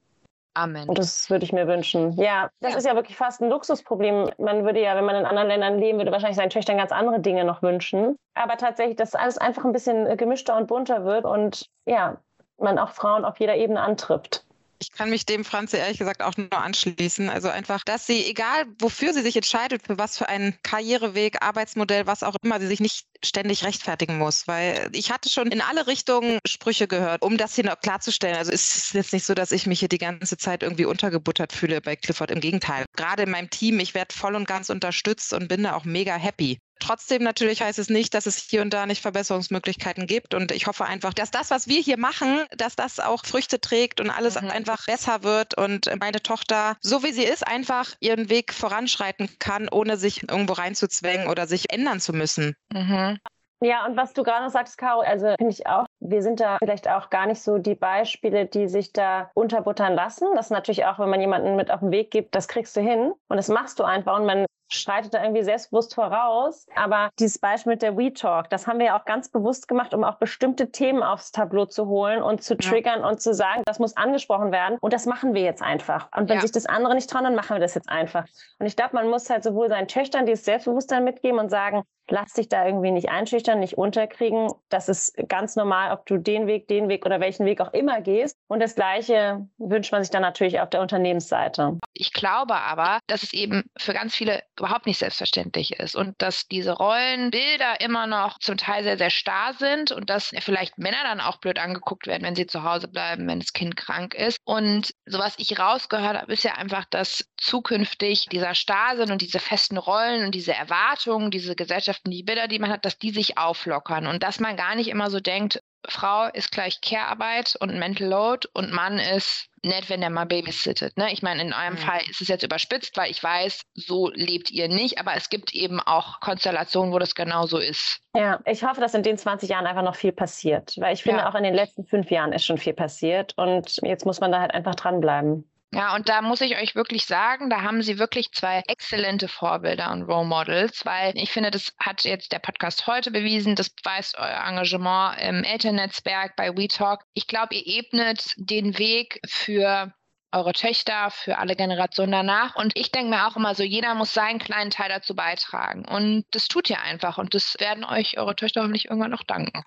Amen. 0.54 0.88
Und 0.88 0.98
das 0.98 1.30
würde 1.30 1.44
ich 1.44 1.52
mir 1.52 1.66
wünschen. 1.66 2.12
Ja, 2.12 2.50
das 2.60 2.72
ja. 2.72 2.78
ist 2.78 2.86
ja 2.86 2.94
wirklich 2.94 3.16
fast 3.16 3.40
ein 3.40 3.48
Luxusproblem. 3.48 4.30
Man 4.38 4.64
würde 4.64 4.82
ja, 4.82 4.94
wenn 4.96 5.04
man 5.04 5.16
in 5.16 5.24
anderen 5.24 5.48
Ländern 5.48 5.78
leben 5.78 5.98
würde, 5.98 6.12
wahrscheinlich 6.12 6.36
seinen 6.36 6.50
Töchtern 6.50 6.76
ganz 6.76 6.92
andere 6.92 7.20
Dinge 7.20 7.44
noch 7.44 7.62
wünschen. 7.62 8.16
Aber 8.34 8.56
tatsächlich, 8.56 8.96
dass 8.96 9.14
alles 9.14 9.38
einfach 9.38 9.64
ein 9.64 9.72
bisschen 9.72 10.06
äh, 10.06 10.16
gemischter 10.16 10.56
und 10.56 10.66
bunter 10.66 11.04
wird 11.04 11.24
und 11.24 11.70
ja, 11.86 12.18
man 12.58 12.78
auch 12.78 12.90
Frauen 12.90 13.24
auf 13.24 13.40
jeder 13.40 13.56
Ebene 13.56 13.80
antrifft. 13.80 14.44
Ich 14.82 14.90
kann 14.90 15.10
mich 15.10 15.24
dem 15.24 15.44
Franze 15.44 15.76
ehrlich 15.76 15.98
gesagt 15.98 16.22
auch 16.22 16.36
nur 16.36 16.52
anschließen. 16.52 17.30
Also 17.30 17.48
einfach, 17.48 17.84
dass 17.84 18.04
sie, 18.04 18.26
egal 18.26 18.66
wofür 18.80 19.14
sie 19.14 19.22
sich 19.22 19.36
entscheidet, 19.36 19.86
für 19.86 19.96
was 19.96 20.18
für 20.18 20.28
einen 20.28 20.58
Karriereweg, 20.64 21.40
Arbeitsmodell, 21.40 22.08
was 22.08 22.24
auch 22.24 22.34
immer, 22.42 22.58
sie 22.58 22.66
sich 22.66 22.80
nicht 22.80 23.06
ständig 23.24 23.62
rechtfertigen 23.62 24.18
muss. 24.18 24.48
Weil 24.48 24.90
ich 24.92 25.12
hatte 25.12 25.30
schon 25.30 25.52
in 25.52 25.60
alle 25.60 25.86
Richtungen 25.86 26.40
Sprüche 26.44 26.88
gehört, 26.88 27.22
um 27.22 27.36
das 27.36 27.54
hier 27.54 27.64
noch 27.64 27.78
klarzustellen. 27.78 28.34
Also 28.34 28.50
es 28.50 28.76
ist 28.76 28.94
jetzt 28.94 29.12
nicht 29.12 29.24
so, 29.24 29.34
dass 29.34 29.52
ich 29.52 29.68
mich 29.68 29.78
hier 29.78 29.88
die 29.88 29.98
ganze 29.98 30.36
Zeit 30.36 30.64
irgendwie 30.64 30.84
untergebuttert 30.84 31.52
fühle 31.52 31.80
bei 31.80 31.94
Clifford. 31.94 32.32
Im 32.32 32.40
Gegenteil. 32.40 32.84
Gerade 32.96 33.22
in 33.22 33.30
meinem 33.30 33.50
Team, 33.50 33.78
ich 33.78 33.94
werde 33.94 34.12
voll 34.12 34.34
und 34.34 34.48
ganz 34.48 34.68
unterstützt 34.68 35.32
und 35.32 35.46
bin 35.46 35.62
da 35.62 35.76
auch 35.76 35.84
mega 35.84 36.16
happy. 36.16 36.58
Trotzdem 36.82 37.22
natürlich 37.22 37.62
heißt 37.62 37.78
es 37.78 37.88
nicht, 37.90 38.12
dass 38.12 38.26
es 38.26 38.38
hier 38.38 38.60
und 38.60 38.74
da 38.74 38.86
nicht 38.86 39.02
Verbesserungsmöglichkeiten 39.02 40.08
gibt. 40.08 40.34
Und 40.34 40.50
ich 40.50 40.66
hoffe 40.66 40.84
einfach, 40.84 41.14
dass 41.14 41.30
das, 41.30 41.52
was 41.52 41.68
wir 41.68 41.80
hier 41.80 41.96
machen, 41.96 42.42
dass 42.56 42.74
das 42.74 42.98
auch 42.98 43.24
Früchte 43.24 43.60
trägt 43.60 44.00
und 44.00 44.10
alles 44.10 44.40
mhm. 44.40 44.50
einfach 44.50 44.84
besser 44.84 45.22
wird 45.22 45.56
und 45.56 45.88
meine 46.00 46.20
Tochter, 46.20 46.76
so 46.80 47.04
wie 47.04 47.12
sie 47.12 47.22
ist, 47.22 47.46
einfach 47.46 47.94
ihren 48.00 48.30
Weg 48.30 48.52
voranschreiten 48.52 49.28
kann, 49.38 49.68
ohne 49.68 49.96
sich 49.96 50.28
irgendwo 50.28 50.54
reinzuzwängen 50.54 51.28
oder 51.28 51.46
sich 51.46 51.72
ändern 51.72 52.00
zu 52.00 52.12
müssen. 52.12 52.56
Mhm. 52.72 53.20
Ja, 53.60 53.86
und 53.86 53.96
was 53.96 54.12
du 54.12 54.24
gerade 54.24 54.50
sagst, 54.50 54.76
Caro, 54.76 55.02
also 55.02 55.36
finde 55.38 55.52
ich 55.52 55.68
auch, 55.68 55.86
wir 56.00 56.20
sind 56.22 56.40
da 56.40 56.58
vielleicht 56.58 56.88
auch 56.88 57.10
gar 57.10 57.26
nicht 57.26 57.40
so 57.40 57.58
die 57.58 57.76
Beispiele, 57.76 58.46
die 58.46 58.66
sich 58.66 58.92
da 58.92 59.30
unterbuttern 59.34 59.94
lassen. 59.94 60.26
Das 60.34 60.46
ist 60.46 60.50
natürlich 60.50 60.84
auch, 60.84 60.98
wenn 60.98 61.10
man 61.10 61.20
jemanden 61.20 61.54
mit 61.54 61.70
auf 61.70 61.78
den 61.78 61.92
Weg 61.92 62.10
gibt, 62.10 62.34
das 62.34 62.48
kriegst 62.48 62.76
du 62.76 62.80
hin 62.80 63.12
und 63.28 63.36
das 63.36 63.46
machst 63.46 63.78
du 63.78 63.84
einfach 63.84 64.18
und 64.18 64.26
man 64.26 64.46
schreitet 64.74 65.14
da 65.14 65.22
irgendwie 65.22 65.42
selbstbewusst 65.42 65.94
voraus. 65.94 66.66
Aber 66.74 67.10
dieses 67.18 67.38
Beispiel 67.38 67.72
mit 67.72 67.82
der 67.82 67.96
WeTalk, 67.96 68.50
das 68.50 68.66
haben 68.66 68.78
wir 68.78 68.86
ja 68.86 68.98
auch 68.98 69.04
ganz 69.04 69.28
bewusst 69.28 69.68
gemacht, 69.68 69.94
um 69.94 70.04
auch 70.04 70.16
bestimmte 70.16 70.70
Themen 70.70 71.02
aufs 71.02 71.32
Tableau 71.32 71.66
zu 71.66 71.86
holen 71.86 72.22
und 72.22 72.42
zu 72.42 72.56
triggern 72.56 73.00
ja. 73.00 73.08
und 73.08 73.20
zu 73.20 73.34
sagen, 73.34 73.62
das 73.64 73.78
muss 73.78 73.96
angesprochen 73.96 74.52
werden. 74.52 74.78
Und 74.80 74.92
das 74.92 75.06
machen 75.06 75.34
wir 75.34 75.42
jetzt 75.42 75.62
einfach. 75.62 76.08
Und 76.16 76.28
wenn 76.28 76.36
ja. 76.36 76.42
sich 76.42 76.52
das 76.52 76.66
andere 76.66 76.94
nicht 76.94 77.10
trauen, 77.10 77.24
dann 77.24 77.34
machen 77.34 77.54
wir 77.54 77.60
das 77.60 77.74
jetzt 77.74 77.88
einfach. 77.88 78.24
Und 78.58 78.66
ich 78.66 78.76
glaube, 78.76 78.94
man 78.94 79.08
muss 79.08 79.28
halt 79.30 79.44
sowohl 79.44 79.68
seinen 79.68 79.88
Töchtern 79.88 80.26
dieses 80.26 80.44
Selbstbewusstsein 80.44 81.04
mitgeben 81.04 81.38
und 81.38 81.50
sagen, 81.50 81.82
lass 82.08 82.32
dich 82.34 82.48
da 82.48 82.66
irgendwie 82.66 82.90
nicht 82.90 83.08
einschüchtern, 83.08 83.60
nicht 83.60 83.78
unterkriegen. 83.78 84.50
Das 84.68 84.88
ist 84.88 85.16
ganz 85.28 85.56
normal, 85.56 85.92
ob 85.92 86.06
du 86.06 86.18
den 86.18 86.46
Weg, 86.46 86.68
den 86.68 86.88
Weg 86.88 87.06
oder 87.06 87.20
welchen 87.20 87.46
Weg 87.46 87.60
auch 87.60 87.72
immer 87.72 88.00
gehst. 88.00 88.36
Und 88.48 88.60
das 88.60 88.74
Gleiche 88.74 89.46
wünscht 89.58 89.92
man 89.92 90.02
sich 90.02 90.10
dann 90.10 90.22
natürlich 90.22 90.60
auf 90.60 90.70
der 90.70 90.80
Unternehmensseite. 90.80 91.78
Ich 91.94 92.12
glaube 92.12 92.54
aber, 92.54 92.98
dass 93.06 93.22
es 93.22 93.32
eben 93.32 93.64
für 93.78 93.92
ganz 93.92 94.14
viele 94.14 94.42
überhaupt 94.58 94.86
nicht 94.86 94.98
selbstverständlich 94.98 95.78
ist 95.78 95.94
und 95.94 96.20
dass 96.20 96.48
diese 96.48 96.72
Rollenbilder 96.72 97.80
immer 97.80 98.06
noch 98.06 98.38
zum 98.38 98.56
Teil 98.56 98.82
sehr, 98.84 98.98
sehr 98.98 99.10
starr 99.10 99.54
sind 99.54 99.92
und 99.92 100.10
dass 100.10 100.32
vielleicht 100.40 100.78
Männer 100.78 101.02
dann 101.04 101.20
auch 101.20 101.38
blöd 101.38 101.58
angeguckt 101.58 102.06
werden, 102.06 102.24
wenn 102.24 102.34
sie 102.34 102.46
zu 102.46 102.62
Hause 102.62 102.88
bleiben, 102.88 103.26
wenn 103.28 103.40
das 103.40 103.52
Kind 103.52 103.76
krank 103.76 104.14
ist. 104.14 104.38
Und 104.44 104.94
so 105.06 105.18
was 105.18 105.38
ich 105.38 105.58
rausgehört 105.58 106.20
habe, 106.20 106.32
ist 106.32 106.44
ja 106.44 106.54
einfach, 106.54 106.84
dass 106.86 107.24
zukünftig 107.36 108.26
dieser 108.30 108.54
Starrsinn 108.54 109.10
und 109.10 109.22
diese 109.22 109.38
festen 109.38 109.76
Rollen 109.76 110.24
und 110.26 110.34
diese 110.34 110.54
Erwartungen, 110.54 111.30
diese 111.30 111.54
Gesellschaften, 111.92 112.10
die 112.10 112.22
Bilder, 112.22 112.48
die 112.48 112.58
man 112.58 112.70
hat, 112.70 112.84
dass 112.84 112.98
die 112.98 113.10
sich 113.10 113.38
auflockern 113.38 114.06
und 114.06 114.22
dass 114.22 114.40
man 114.40 114.56
gar 114.56 114.74
nicht 114.74 114.88
immer 114.88 115.10
so 115.10 115.20
denkt, 115.20 115.62
Frau 115.88 116.28
ist 116.32 116.52
gleich 116.52 116.80
Care-Arbeit 116.80 117.56
und 117.60 117.78
Mental 117.78 118.06
Load 118.06 118.48
und 118.54 118.72
Mann 118.72 118.98
ist 118.98 119.48
nett, 119.64 119.90
wenn 119.90 120.00
der 120.00 120.10
mal 120.10 120.26
babysittet. 120.26 120.96
Ne? 120.96 121.12
Ich 121.12 121.22
meine, 121.22 121.42
in 121.42 121.52
eurem 121.52 121.74
mhm. 121.74 121.78
Fall 121.78 122.00
ist 122.08 122.20
es 122.20 122.28
jetzt 122.28 122.44
überspitzt, 122.44 122.96
weil 122.96 123.10
ich 123.10 123.22
weiß, 123.22 123.62
so 123.74 124.08
lebt 124.10 124.50
ihr 124.50 124.68
nicht, 124.68 124.98
aber 124.98 125.14
es 125.16 125.28
gibt 125.28 125.52
eben 125.54 125.80
auch 125.80 126.20
Konstellationen, 126.20 126.92
wo 126.92 126.98
das 126.98 127.14
genauso 127.14 127.58
ist. 127.58 128.00
Ja, 128.14 128.40
ich 128.44 128.62
hoffe, 128.62 128.80
dass 128.80 128.94
in 128.94 129.02
den 129.02 129.18
20 129.18 129.48
Jahren 129.48 129.66
einfach 129.66 129.82
noch 129.82 129.96
viel 129.96 130.12
passiert, 130.12 130.74
weil 130.78 130.94
ich 130.94 131.02
finde, 131.02 131.20
ja. 131.20 131.28
auch 131.28 131.34
in 131.34 131.42
den 131.42 131.54
letzten 131.54 131.84
fünf 131.84 132.10
Jahren 132.10 132.32
ist 132.32 132.44
schon 132.44 132.58
viel 132.58 132.74
passiert 132.74 133.34
und 133.36 133.80
jetzt 133.82 134.06
muss 134.06 134.20
man 134.20 134.30
da 134.32 134.40
halt 134.40 134.54
einfach 134.54 134.76
dranbleiben. 134.76 135.48
Ja, 135.74 135.94
und 135.94 136.10
da 136.10 136.20
muss 136.20 136.42
ich 136.42 136.58
euch 136.58 136.74
wirklich 136.74 137.06
sagen, 137.06 137.48
da 137.48 137.62
haben 137.62 137.82
sie 137.82 137.98
wirklich 137.98 138.30
zwei 138.32 138.62
exzellente 138.68 139.26
Vorbilder 139.26 139.90
und 139.90 140.02
Role 140.02 140.26
Models, 140.26 140.84
weil 140.84 141.16
ich 141.16 141.32
finde, 141.32 141.50
das 141.50 141.72
hat 141.78 142.04
jetzt 142.04 142.32
der 142.32 142.40
Podcast 142.40 142.86
heute 142.86 143.10
bewiesen, 143.10 143.56
das 143.56 143.70
beweist 143.70 144.18
euer 144.18 144.44
Engagement 144.46 145.18
im 145.20 145.44
Elternnetzwerk 145.44 146.36
bei 146.36 146.54
WeTalk. 146.54 147.00
Ich 147.14 147.26
glaube, 147.26 147.54
ihr 147.54 147.66
ebnet 147.66 148.34
den 148.36 148.76
Weg 148.76 149.18
für 149.26 149.94
eure 150.30 150.52
Töchter, 150.52 151.10
für 151.10 151.38
alle 151.38 151.56
Generationen 151.56 152.12
danach. 152.12 152.54
Und 152.56 152.72
ich 152.76 152.90
denke 152.90 153.08
mir 153.10 153.26
auch 153.26 153.36
immer 153.36 153.54
so, 153.54 153.62
jeder 153.62 153.94
muss 153.94 154.12
seinen 154.12 154.38
kleinen 154.38 154.70
Teil 154.70 154.90
dazu 154.90 155.14
beitragen. 155.14 155.86
Und 155.86 156.24
das 156.32 156.48
tut 156.48 156.68
ihr 156.68 156.82
einfach. 156.82 157.16
Und 157.18 157.34
das 157.34 157.56
werden 157.60 157.84
euch 157.84 158.18
eure 158.18 158.36
Töchter 158.36 158.60
hoffentlich 158.60 158.86
irgendwann 158.86 159.10
noch 159.10 159.24
danken. 159.24 159.62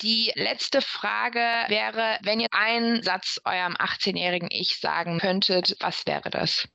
Die 0.00 0.30
letzte 0.36 0.80
Frage 0.80 1.40
wäre, 1.68 2.18
wenn 2.22 2.38
ihr 2.38 2.48
einen 2.52 3.02
Satz 3.02 3.40
eurem 3.44 3.74
18-jährigen 3.74 4.48
Ich 4.50 4.78
sagen 4.78 5.18
könntet, 5.18 5.76
was 5.80 6.06
wäre 6.06 6.30
das? 6.30 6.68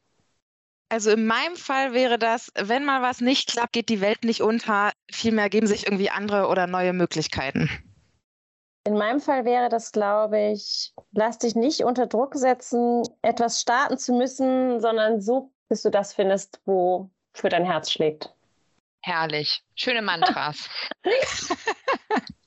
Also 0.89 1.11
in 1.11 1.25
meinem 1.25 1.55
Fall 1.55 1.93
wäre 1.93 2.19
das, 2.19 2.51
wenn 2.55 2.83
mal 2.83 3.01
was 3.01 3.21
nicht 3.21 3.49
klappt, 3.49 3.73
geht 3.73 3.89
die 3.89 4.01
Welt 4.01 4.25
nicht 4.25 4.41
unter. 4.41 4.91
Vielmehr 5.09 5.49
geben 5.49 5.67
sich 5.67 5.87
irgendwie 5.87 6.09
andere 6.09 6.47
oder 6.47 6.67
neue 6.67 6.91
Möglichkeiten. 6.91 7.69
In 8.85 8.95
meinem 8.97 9.21
Fall 9.21 9.45
wäre 9.45 9.69
das, 9.69 9.93
glaube 9.93 10.51
ich, 10.51 10.93
lass 11.13 11.37
dich 11.37 11.55
nicht 11.55 11.85
unter 11.85 12.05
Druck 12.05 12.35
setzen, 12.35 13.03
etwas 13.21 13.61
starten 13.61 13.97
zu 13.97 14.13
müssen, 14.13 14.81
sondern 14.81 15.21
such, 15.21 15.49
bis 15.69 15.81
du 15.81 15.89
das 15.89 16.13
findest, 16.13 16.59
wo 16.65 17.09
für 17.33 17.47
dein 17.47 17.63
Herz 17.63 17.89
schlägt. 17.89 18.35
Herrlich. 19.01 19.63
Schöne 19.75 20.01
Mantras. 20.01 20.69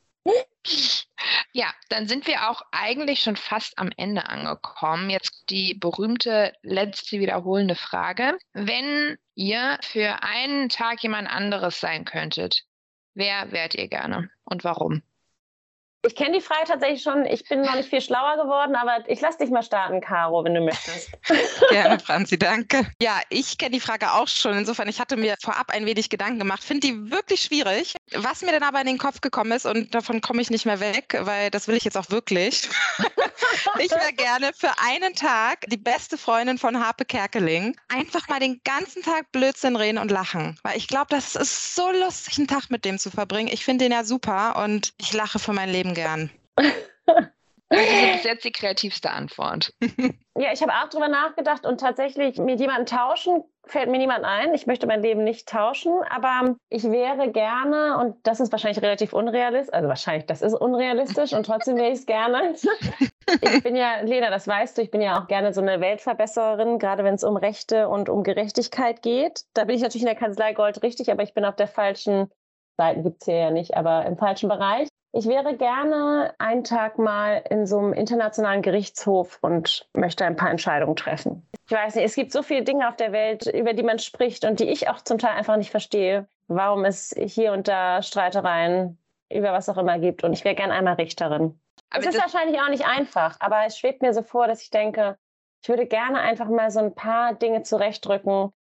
Ja, 1.53 1.73
dann 1.89 2.07
sind 2.07 2.27
wir 2.27 2.51
auch 2.51 2.63
eigentlich 2.73 3.23
schon 3.23 3.37
fast 3.37 3.79
am 3.79 3.91
Ende 3.97 4.29
angekommen. 4.29 5.11
Jetzt 5.11 5.45
die 5.49 5.75
berühmte 5.75 6.53
letzte 6.63 7.19
wiederholende 7.19 7.75
Frage. 7.75 8.37
Wenn 8.53 9.17
ihr 9.35 9.79
für 9.83 10.23
einen 10.23 10.69
Tag 10.69 11.03
jemand 11.03 11.29
anderes 11.31 11.81
sein 11.81 12.05
könntet, 12.05 12.65
wer 13.15 13.53
wärt 13.53 13.75
ihr 13.75 13.89
gerne 13.89 14.31
und 14.45 14.65
warum? 14.65 15.03
Ich 16.07 16.15
kenne 16.15 16.39
die 16.39 16.41
Frage 16.41 16.65
tatsächlich 16.67 17.03
schon. 17.03 17.27
Ich 17.27 17.49
bin 17.49 17.63
noch 17.63 17.75
nicht 17.75 17.89
viel 17.89 18.01
schlauer 18.01 18.37
geworden, 18.37 18.77
aber 18.77 18.99
ich 19.09 19.21
lasse 19.21 19.39
dich 19.39 19.51
mal 19.51 19.63
starten, 19.63 20.01
Caro, 20.01 20.45
wenn 20.45 20.55
du 20.55 20.61
möchtest. 20.61 21.11
Gerne, 21.71 21.99
Franzi, 21.99 22.39
danke. 22.39 22.87
Ja, 23.03 23.21
ich 23.29 23.59
kenne 23.59 23.73
die 23.73 23.81
Frage 23.81 24.13
auch 24.13 24.29
schon. 24.29 24.57
Insofern, 24.57 24.89
ich 24.89 25.01
hatte 25.01 25.17
mir 25.17 25.37
vorab 25.43 25.71
ein 25.71 25.85
wenig 25.87 26.09
Gedanken 26.09 26.39
gemacht. 26.39 26.63
Finde 26.63 26.87
die 26.87 27.11
wirklich 27.11 27.43
schwierig. 27.43 27.97
Was 28.15 28.43
mir 28.43 28.53
dann 28.53 28.63
aber 28.63 28.81
in 28.81 28.87
den 28.87 28.99
Kopf 28.99 29.21
gekommen 29.21 29.53
ist, 29.53 29.67
und 29.67 29.95
davon 29.95 30.21
komme 30.21 30.41
ich 30.41 30.51
nicht 30.51 30.67
mehr 30.67 30.81
weg, 30.81 31.19
weil 31.23 31.51
das 31.51 31.67
will 31.67 31.77
ich 31.77 31.85
jetzt 31.85 31.97
auch 31.97 32.11
wirklich. 32.11 32.69
ich 33.79 33.91
wäre 33.91 34.13
gerne 34.13 34.53
für 34.55 34.71
einen 34.85 35.15
Tag 35.15 35.65
die 35.69 35.77
beste 35.77 36.17
Freundin 36.17 36.59
von 36.59 36.85
Harpe 36.85 37.05
Kerkeling. 37.05 37.77
Einfach 37.89 38.29
mal 38.29 38.39
den 38.39 38.61
ganzen 38.65 39.03
Tag 39.03 39.33
Blödsinn 39.33 39.77
reden 39.77 39.99
und 39.99 40.11
lachen. 40.11 40.59
Weil 40.63 40.77
ich 40.77 40.87
glaube, 40.87 41.09
das 41.11 41.35
ist 41.35 41.75
so 41.75 41.91
lustig, 41.91 42.39
einen 42.39 42.47
Tag 42.47 42.71
mit 42.71 42.85
dem 42.85 42.99
zu 42.99 43.11
verbringen. 43.11 43.49
Ich 43.53 43.65
finde 43.65 43.85
den 43.85 43.93
ja 43.93 44.05
super 44.05 44.63
und 44.65 44.93
ich 44.99 45.13
lache 45.13 45.39
für 45.39 45.53
mein 45.53 45.71
Leben 45.71 45.95
gern. 45.97 46.31
Das 47.69 47.81
ist 47.81 48.13
bis 48.13 48.25
jetzt 48.25 48.45
die 48.45 48.53
kreativste 48.53 49.11
Antwort. 49.11 49.73
Ja, 50.39 50.53
ich 50.53 50.61
habe 50.61 50.73
auch 50.73 50.91
drüber 50.91 51.09
nachgedacht 51.09 51.65
und 51.65 51.81
tatsächlich 51.81 52.37
mit 52.37 52.61
jemandem 52.61 52.85
tauschen 52.85 53.43
fällt 53.65 53.89
mir 53.89 53.97
niemand 53.97 54.23
ein. 54.25 54.53
Ich 54.53 54.67
möchte 54.67 54.87
mein 54.87 55.01
Leben 55.01 55.25
nicht 55.25 55.49
tauschen, 55.49 55.95
aber 56.11 56.57
ich 56.69 56.85
wäre 56.85 57.33
gerne, 57.33 57.97
und 57.97 58.17
das 58.23 58.41
ist 58.41 58.53
wahrscheinlich 58.53 58.83
relativ 58.83 59.15
unrealistisch, 59.15 59.73
also 59.73 59.89
wahrscheinlich, 59.89 60.27
das 60.27 60.43
ist 60.43 60.53
unrealistisch 60.53 61.33
und 61.33 61.47
trotzdem 61.47 61.77
wäre 61.77 61.89
ich 61.89 62.01
es 62.01 62.07
gerne. 62.07 62.55
Ich 63.41 63.63
bin 63.65 63.75
ja, 63.75 64.03
Lena, 64.03 64.31
das 64.31 64.47
weißt 64.47 64.79
du, 64.79 64.83
ich 64.83 64.93
bin 64.93 65.01
ja 65.01 65.21
auch 65.21 65.27
gerne 65.27 65.53
so 65.53 65.61
eine 65.61 65.81
Weltverbessererin, 65.81 66.79
gerade 66.79 67.03
wenn 67.03 67.15
es 67.15 67.25
um 67.25 67.37
Rechte 67.37 67.89
und 67.89 68.09
um 68.09 68.23
Gerechtigkeit 68.23 69.03
geht. 69.03 69.41
Da 69.53 69.65
bin 69.65 69.75
ich 69.75 69.83
natürlich 69.83 70.03
in 70.03 70.09
der 70.09 70.15
Kanzlei 70.15 70.53
Gold 70.53 70.81
richtig, 70.85 71.11
aber 71.11 71.25
ich 71.25 71.35
bin 71.35 71.45
auf 71.45 71.57
der 71.57 71.67
falschen 71.67 72.31
Seiten 72.77 73.03
gibt 73.03 73.23
es 73.23 73.25
hier 73.25 73.37
ja 73.37 73.51
nicht, 73.51 73.77
aber 73.77 74.07
im 74.07 74.17
falschen 74.17 74.49
Bereich. 74.49 74.87
Ich 75.19 75.27
wäre 75.27 75.57
gerne 75.57 76.35
einen 76.37 76.63
Tag 76.63 76.99
mal 76.99 77.43
in 77.49 77.67
so 77.67 77.79
einem 77.79 77.95
internationalen 77.95 78.61
Gerichtshof 78.61 79.39
und 79.41 79.89
möchte 79.95 80.27
ein 80.27 80.37
paar 80.37 80.51
Entscheidungen 80.51 80.95
treffen. 80.95 81.49
Ich 81.67 81.73
weiß 81.73 81.95
nicht, 81.95 82.05
es 82.05 82.15
gibt 82.15 82.33
so 82.33 82.43
viele 82.43 82.65
Dinge 82.65 82.87
auf 82.87 82.97
der 82.97 83.13
Welt, 83.13 83.47
über 83.47 83.73
die 83.73 83.83
man 83.83 83.99
spricht 83.99 84.45
und 84.45 84.61
die 84.61 84.69
ich 84.69 84.91
auch 84.91 85.01
zum 85.01 85.17
Teil 85.17 85.33
einfach 85.33 85.57
nicht 85.57 85.71
verstehe, 85.71 86.29
warum 86.49 86.85
es 86.85 87.15
hier 87.17 87.53
und 87.53 87.67
da 87.67 88.03
Streitereien 88.03 88.99
über 89.33 89.55
was 89.55 89.71
auch 89.71 89.79
immer 89.79 89.99
gibt. 89.99 90.23
Und 90.23 90.35
ich 90.35 90.45
wäre 90.45 90.55
gerne 90.55 90.75
einmal 90.75 90.97
Richterin. 90.97 91.59
Aber 91.89 92.07
es 92.07 92.15
ist 92.15 92.21
wahrscheinlich 92.21 92.61
auch 92.61 92.69
nicht 92.69 92.85
einfach, 92.85 93.37
aber 93.41 93.65
es 93.65 93.79
schwebt 93.79 94.03
mir 94.03 94.13
so 94.13 94.23
vor, 94.23 94.47
dass 94.47 94.61
ich 94.61 94.69
denke, 94.69 95.17
ich 95.63 95.71
würde 95.71 95.87
gerne 95.87 96.21
einfach 96.21 96.49
mal 96.49 96.71
so 96.71 96.81
ein 96.81 96.95
paar 96.95 97.33
Dinge 97.35 97.63
zurechtdrücken, 97.63 98.53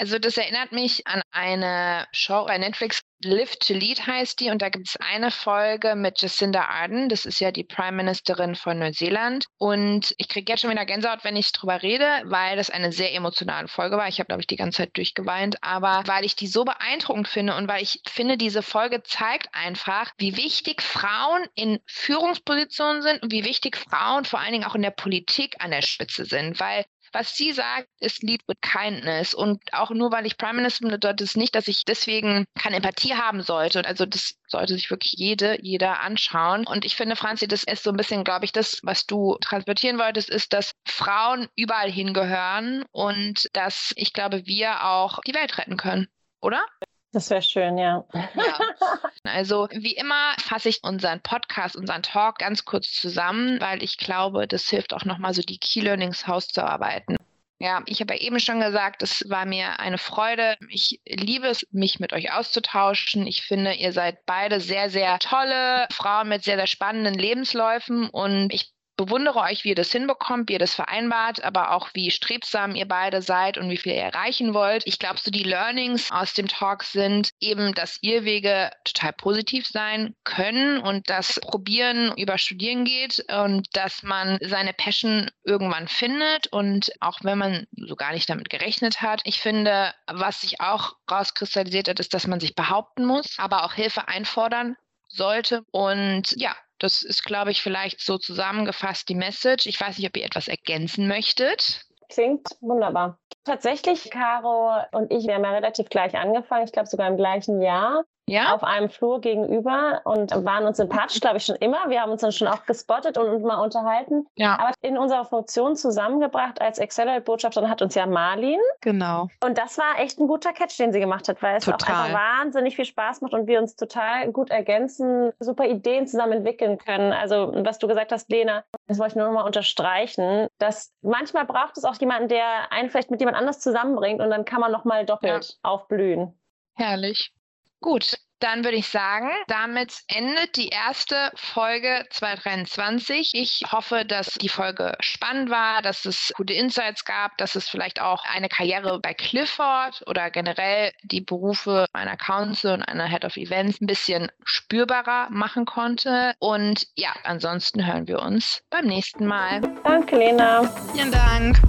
also 0.00 0.18
das 0.18 0.38
erinnert 0.38 0.72
mich 0.72 1.06
an 1.06 1.20
eine 1.30 2.06
Show 2.12 2.46
bei 2.46 2.56
Netflix, 2.56 3.02
Live 3.22 3.56
to 3.56 3.74
Lead 3.74 4.06
heißt 4.06 4.40
die, 4.40 4.50
und 4.50 4.62
da 4.62 4.70
gibt 4.70 4.88
es 4.88 4.96
eine 4.96 5.30
Folge 5.30 5.94
mit 5.94 6.22
Jacinda 6.22 6.64
Ardern, 6.64 7.10
das 7.10 7.26
ist 7.26 7.38
ja 7.38 7.52
die 7.52 7.64
Prime 7.64 7.92
Ministerin 7.92 8.54
von 8.54 8.78
Neuseeland. 8.78 9.44
Und 9.58 10.14
ich 10.16 10.28
kriege 10.28 10.50
jetzt 10.50 10.62
schon 10.62 10.70
wieder 10.70 10.86
Gänsehaut, 10.86 11.22
wenn 11.22 11.36
ich 11.36 11.52
drüber 11.52 11.82
rede, 11.82 12.06
weil 12.24 12.56
das 12.56 12.70
eine 12.70 12.92
sehr 12.92 13.14
emotionale 13.14 13.68
Folge 13.68 13.98
war. 13.98 14.08
Ich 14.08 14.20
habe, 14.20 14.28
glaube 14.28 14.40
ich, 14.40 14.46
die 14.46 14.56
ganze 14.56 14.78
Zeit 14.78 14.96
durchgeweint, 14.96 15.62
aber 15.62 16.02
weil 16.06 16.24
ich 16.24 16.34
die 16.34 16.46
so 16.46 16.64
beeindruckend 16.64 17.28
finde 17.28 17.56
und 17.56 17.68
weil 17.68 17.82
ich 17.82 18.00
finde, 18.08 18.38
diese 18.38 18.62
Folge 18.62 19.02
zeigt 19.02 19.48
einfach, 19.52 20.12
wie 20.16 20.38
wichtig 20.38 20.80
Frauen 20.80 21.46
in 21.54 21.78
Führungspositionen 21.86 23.02
sind 23.02 23.22
und 23.22 23.32
wie 23.32 23.44
wichtig 23.44 23.76
Frauen 23.76 24.24
vor 24.24 24.40
allen 24.40 24.52
Dingen 24.52 24.64
auch 24.64 24.74
in 24.74 24.82
der 24.82 24.92
Politik 24.92 25.56
an 25.58 25.72
der 25.72 25.82
Spitze 25.82 26.24
sind, 26.24 26.58
weil 26.58 26.86
was 27.12 27.36
sie 27.36 27.52
sagt, 27.52 27.88
ist 28.00 28.22
Lead 28.22 28.42
with 28.46 28.56
Kindness. 28.60 29.34
Und 29.34 29.60
auch 29.72 29.90
nur 29.90 30.12
weil 30.12 30.26
ich 30.26 30.38
Prime 30.38 30.54
Minister 30.54 30.82
bin, 30.82 30.92
bedeutet 30.92 31.22
es 31.22 31.36
nicht, 31.36 31.54
dass 31.54 31.68
ich 31.68 31.84
deswegen 31.84 32.44
keine 32.58 32.76
Empathie 32.76 33.14
haben 33.14 33.42
sollte. 33.42 33.84
Also 33.84 34.06
das 34.06 34.34
sollte 34.46 34.74
sich 34.74 34.90
wirklich 34.90 35.12
jede, 35.16 35.58
jeder 35.62 36.00
anschauen. 36.00 36.66
Und 36.66 36.84
ich 36.84 36.96
finde, 36.96 37.16
Franzi, 37.16 37.48
das 37.48 37.64
ist 37.64 37.82
so 37.82 37.90
ein 37.90 37.96
bisschen, 37.96 38.24
glaube 38.24 38.44
ich, 38.44 38.52
das, 38.52 38.80
was 38.82 39.06
du 39.06 39.36
transportieren 39.40 39.98
wolltest, 39.98 40.30
ist, 40.30 40.52
dass 40.52 40.72
Frauen 40.86 41.48
überall 41.56 41.90
hingehören 41.90 42.84
und 42.92 43.48
dass 43.54 43.92
ich 43.96 44.12
glaube, 44.12 44.46
wir 44.46 44.84
auch 44.84 45.20
die 45.26 45.34
Welt 45.34 45.58
retten 45.58 45.76
können. 45.76 46.08
Oder? 46.40 46.64
Das 47.12 47.28
wäre 47.30 47.42
schön, 47.42 47.76
ja. 47.78 48.04
ja. 48.14 48.58
Also 49.24 49.68
wie 49.72 49.94
immer 49.94 50.32
fasse 50.38 50.68
ich 50.70 50.82
unseren 50.82 51.20
Podcast, 51.20 51.76
unseren 51.76 52.02
Talk 52.02 52.38
ganz 52.38 52.64
kurz 52.64 52.92
zusammen, 52.92 53.60
weil 53.60 53.82
ich 53.82 53.98
glaube, 53.98 54.46
das 54.48 54.68
hilft 54.68 54.94
auch 54.94 55.04
nochmal 55.04 55.34
so 55.34 55.42
die 55.42 55.58
Key 55.58 55.80
Learnings 55.80 56.26
auszuarbeiten. 56.26 57.16
Ja, 57.62 57.82
ich 57.84 58.00
habe 58.00 58.14
ja 58.14 58.20
eben 58.20 58.40
schon 58.40 58.60
gesagt, 58.60 59.02
es 59.02 59.28
war 59.28 59.44
mir 59.44 59.78
eine 59.80 59.98
Freude. 59.98 60.56
Ich 60.70 60.98
liebe 61.06 61.48
es, 61.48 61.66
mich 61.70 62.00
mit 62.00 62.14
euch 62.14 62.32
auszutauschen. 62.32 63.26
Ich 63.26 63.42
finde, 63.42 63.74
ihr 63.74 63.92
seid 63.92 64.24
beide 64.24 64.60
sehr, 64.60 64.88
sehr 64.88 65.18
tolle 65.18 65.86
Frauen 65.92 66.30
mit 66.30 66.42
sehr, 66.42 66.56
sehr 66.56 66.66
spannenden 66.66 67.14
Lebensläufen 67.14 68.08
und 68.08 68.54
ich 68.54 68.72
bewundere 69.00 69.38
euch, 69.40 69.64
wie 69.64 69.70
ihr 69.70 69.74
das 69.74 69.92
hinbekommt, 69.92 70.48
wie 70.48 70.54
ihr 70.54 70.58
das 70.58 70.74
vereinbart, 70.74 71.42
aber 71.42 71.72
auch 71.72 71.88
wie 71.94 72.10
strebsam 72.10 72.74
ihr 72.74 72.86
beide 72.86 73.22
seid 73.22 73.56
und 73.56 73.70
wie 73.70 73.78
viel 73.78 73.92
ihr 73.92 74.02
erreichen 74.02 74.52
wollt. 74.52 74.82
Ich 74.86 74.98
glaube, 74.98 75.18
so 75.18 75.30
die 75.30 75.42
Learnings 75.42 76.10
aus 76.10 76.34
dem 76.34 76.48
Talk 76.48 76.82
sind 76.82 77.30
eben, 77.40 77.72
dass 77.72 77.98
Irrwege 78.02 78.70
total 78.84 79.14
positiv 79.14 79.66
sein 79.66 80.14
können 80.24 80.80
und 80.80 81.08
das 81.08 81.40
Probieren 81.40 82.12
über 82.18 82.36
Studieren 82.36 82.84
geht 82.84 83.24
und 83.32 83.74
dass 83.74 84.02
man 84.02 84.38
seine 84.42 84.74
Passion 84.74 85.30
irgendwann 85.44 85.88
findet 85.88 86.48
und 86.48 86.92
auch 87.00 87.20
wenn 87.22 87.38
man 87.38 87.66
so 87.72 87.96
gar 87.96 88.12
nicht 88.12 88.28
damit 88.28 88.50
gerechnet 88.50 89.00
hat. 89.00 89.22
Ich 89.24 89.40
finde, 89.40 89.94
was 90.06 90.42
sich 90.42 90.60
auch 90.60 90.96
rauskristallisiert 91.10 91.88
hat, 91.88 92.00
ist, 92.00 92.12
dass 92.12 92.26
man 92.26 92.40
sich 92.40 92.54
behaupten 92.54 93.06
muss, 93.06 93.38
aber 93.38 93.64
auch 93.64 93.72
Hilfe 93.72 94.08
einfordern 94.08 94.76
sollte. 95.08 95.64
Und 95.70 96.32
ja, 96.36 96.54
das 96.80 97.02
ist, 97.02 97.24
glaube 97.24 97.50
ich, 97.52 97.62
vielleicht 97.62 98.00
so 98.00 98.18
zusammengefasst 98.18 99.08
die 99.08 99.14
Message. 99.14 99.66
Ich 99.66 99.80
weiß 99.80 99.98
nicht, 99.98 100.08
ob 100.08 100.16
ihr 100.16 100.24
etwas 100.24 100.48
ergänzen 100.48 101.06
möchtet. 101.06 101.84
Klingt 102.08 102.48
wunderbar. 102.60 103.18
Tatsächlich, 103.44 104.10
Caro 104.10 104.72
und 104.92 105.12
ich, 105.12 105.26
wir 105.26 105.34
haben 105.34 105.44
ja 105.44 105.52
relativ 105.52 105.88
gleich 105.88 106.14
angefangen, 106.16 106.64
ich 106.64 106.72
glaube 106.72 106.88
sogar 106.88 107.08
im 107.08 107.16
gleichen 107.16 107.62
Jahr 107.62 108.04
ja? 108.30 108.54
auf 108.54 108.62
einem 108.62 108.88
Flur 108.88 109.20
gegenüber 109.20 110.00
und 110.04 110.32
waren 110.44 110.64
uns 110.64 110.76
sympathisch, 110.76 111.20
glaube 111.20 111.38
ich, 111.38 111.44
schon 111.44 111.56
immer. 111.56 111.88
Wir 111.88 112.02
haben 112.02 112.12
uns 112.12 112.20
dann 112.20 112.32
schon 112.32 112.48
auch 112.48 112.64
gespottet 112.64 113.18
und 113.18 113.42
mal 113.42 113.62
unterhalten. 113.62 114.26
Ja. 114.36 114.58
Aber 114.58 114.72
in 114.82 114.96
unserer 114.96 115.24
Funktion 115.24 115.76
zusammengebracht 115.76 116.60
als 116.60 116.78
Accelerate-Botschafterin 116.78 117.68
hat 117.68 117.82
uns 117.82 117.94
ja 117.94 118.06
Marlin. 118.06 118.60
Genau. 118.80 119.28
Und 119.42 119.58
das 119.58 119.78
war 119.78 119.98
echt 119.98 120.18
ein 120.20 120.28
guter 120.28 120.52
Catch, 120.52 120.78
den 120.78 120.92
sie 120.92 121.00
gemacht 121.00 121.28
hat, 121.28 121.42
weil 121.42 121.56
es 121.56 121.64
total. 121.64 121.94
auch 121.94 122.04
einfach 122.04 122.20
wahnsinnig 122.20 122.76
viel 122.76 122.84
Spaß 122.84 123.20
macht 123.20 123.32
und 123.32 123.46
wir 123.46 123.60
uns 123.60 123.74
total 123.76 124.30
gut 124.30 124.50
ergänzen, 124.50 125.32
super 125.40 125.66
Ideen 125.66 126.06
zusammen 126.06 126.32
entwickeln 126.32 126.78
können. 126.78 127.12
Also, 127.12 127.52
was 127.54 127.78
du 127.78 127.88
gesagt 127.88 128.12
hast, 128.12 128.30
Lena, 128.30 128.64
das 128.86 128.98
wollte 128.98 129.12
ich 129.12 129.16
nur 129.16 129.26
noch 129.26 129.34
mal 129.34 129.44
unterstreichen, 129.46 130.46
dass 130.58 130.92
manchmal 131.02 131.46
braucht 131.46 131.76
es 131.76 131.84
auch 131.84 131.96
jemanden, 131.96 132.28
der 132.28 132.70
einen 132.70 132.90
vielleicht 132.90 133.10
mit 133.10 133.20
jemand 133.20 133.36
anders 133.36 133.60
zusammenbringt 133.60 134.20
und 134.20 134.30
dann 134.30 134.44
kann 134.44 134.60
man 134.60 134.70
noch 134.70 134.84
mal 134.84 135.04
doppelt 135.04 135.50
ja. 135.50 135.70
aufblühen. 135.70 136.38
Herrlich. 136.74 137.32
Gut, 137.80 138.18
dann 138.40 138.64
würde 138.64 138.78
ich 138.78 138.88
sagen, 138.88 139.30
damit 139.48 139.92
endet 140.08 140.56
die 140.56 140.68
erste 140.68 141.30
Folge 141.34 142.04
2023. 142.10 143.32
Ich 143.34 143.62
hoffe, 143.70 144.04
dass 144.04 144.34
die 144.34 144.48
Folge 144.48 144.96
spannend 145.00 145.50
war, 145.50 145.82
dass 145.82 146.06
es 146.06 146.32
gute 146.34 146.54
Insights 146.54 147.04
gab, 147.04 147.36
dass 147.36 147.54
es 147.54 147.68
vielleicht 147.68 148.00
auch 148.00 148.24
eine 148.24 148.48
Karriere 148.48 148.98
bei 148.98 149.14
Clifford 149.14 150.02
oder 150.06 150.30
generell 150.30 150.92
die 151.02 151.20
Berufe 151.20 151.86
einer 151.92 152.16
Council 152.16 152.72
und 152.72 152.82
einer 152.82 153.06
Head 153.06 153.24
of 153.24 153.36
Events 153.36 153.80
ein 153.80 153.86
bisschen 153.86 154.32
spürbarer 154.44 155.28
machen 155.30 155.66
konnte. 155.66 156.34
Und 156.38 156.86
ja, 156.96 157.14
ansonsten 157.24 157.86
hören 157.86 158.08
wir 158.08 158.20
uns 158.20 158.62
beim 158.70 158.86
nächsten 158.86 159.26
Mal. 159.26 159.60
Danke, 159.84 160.16
Lena. 160.16 160.62
Vielen 160.94 161.12
Dank. 161.12 161.60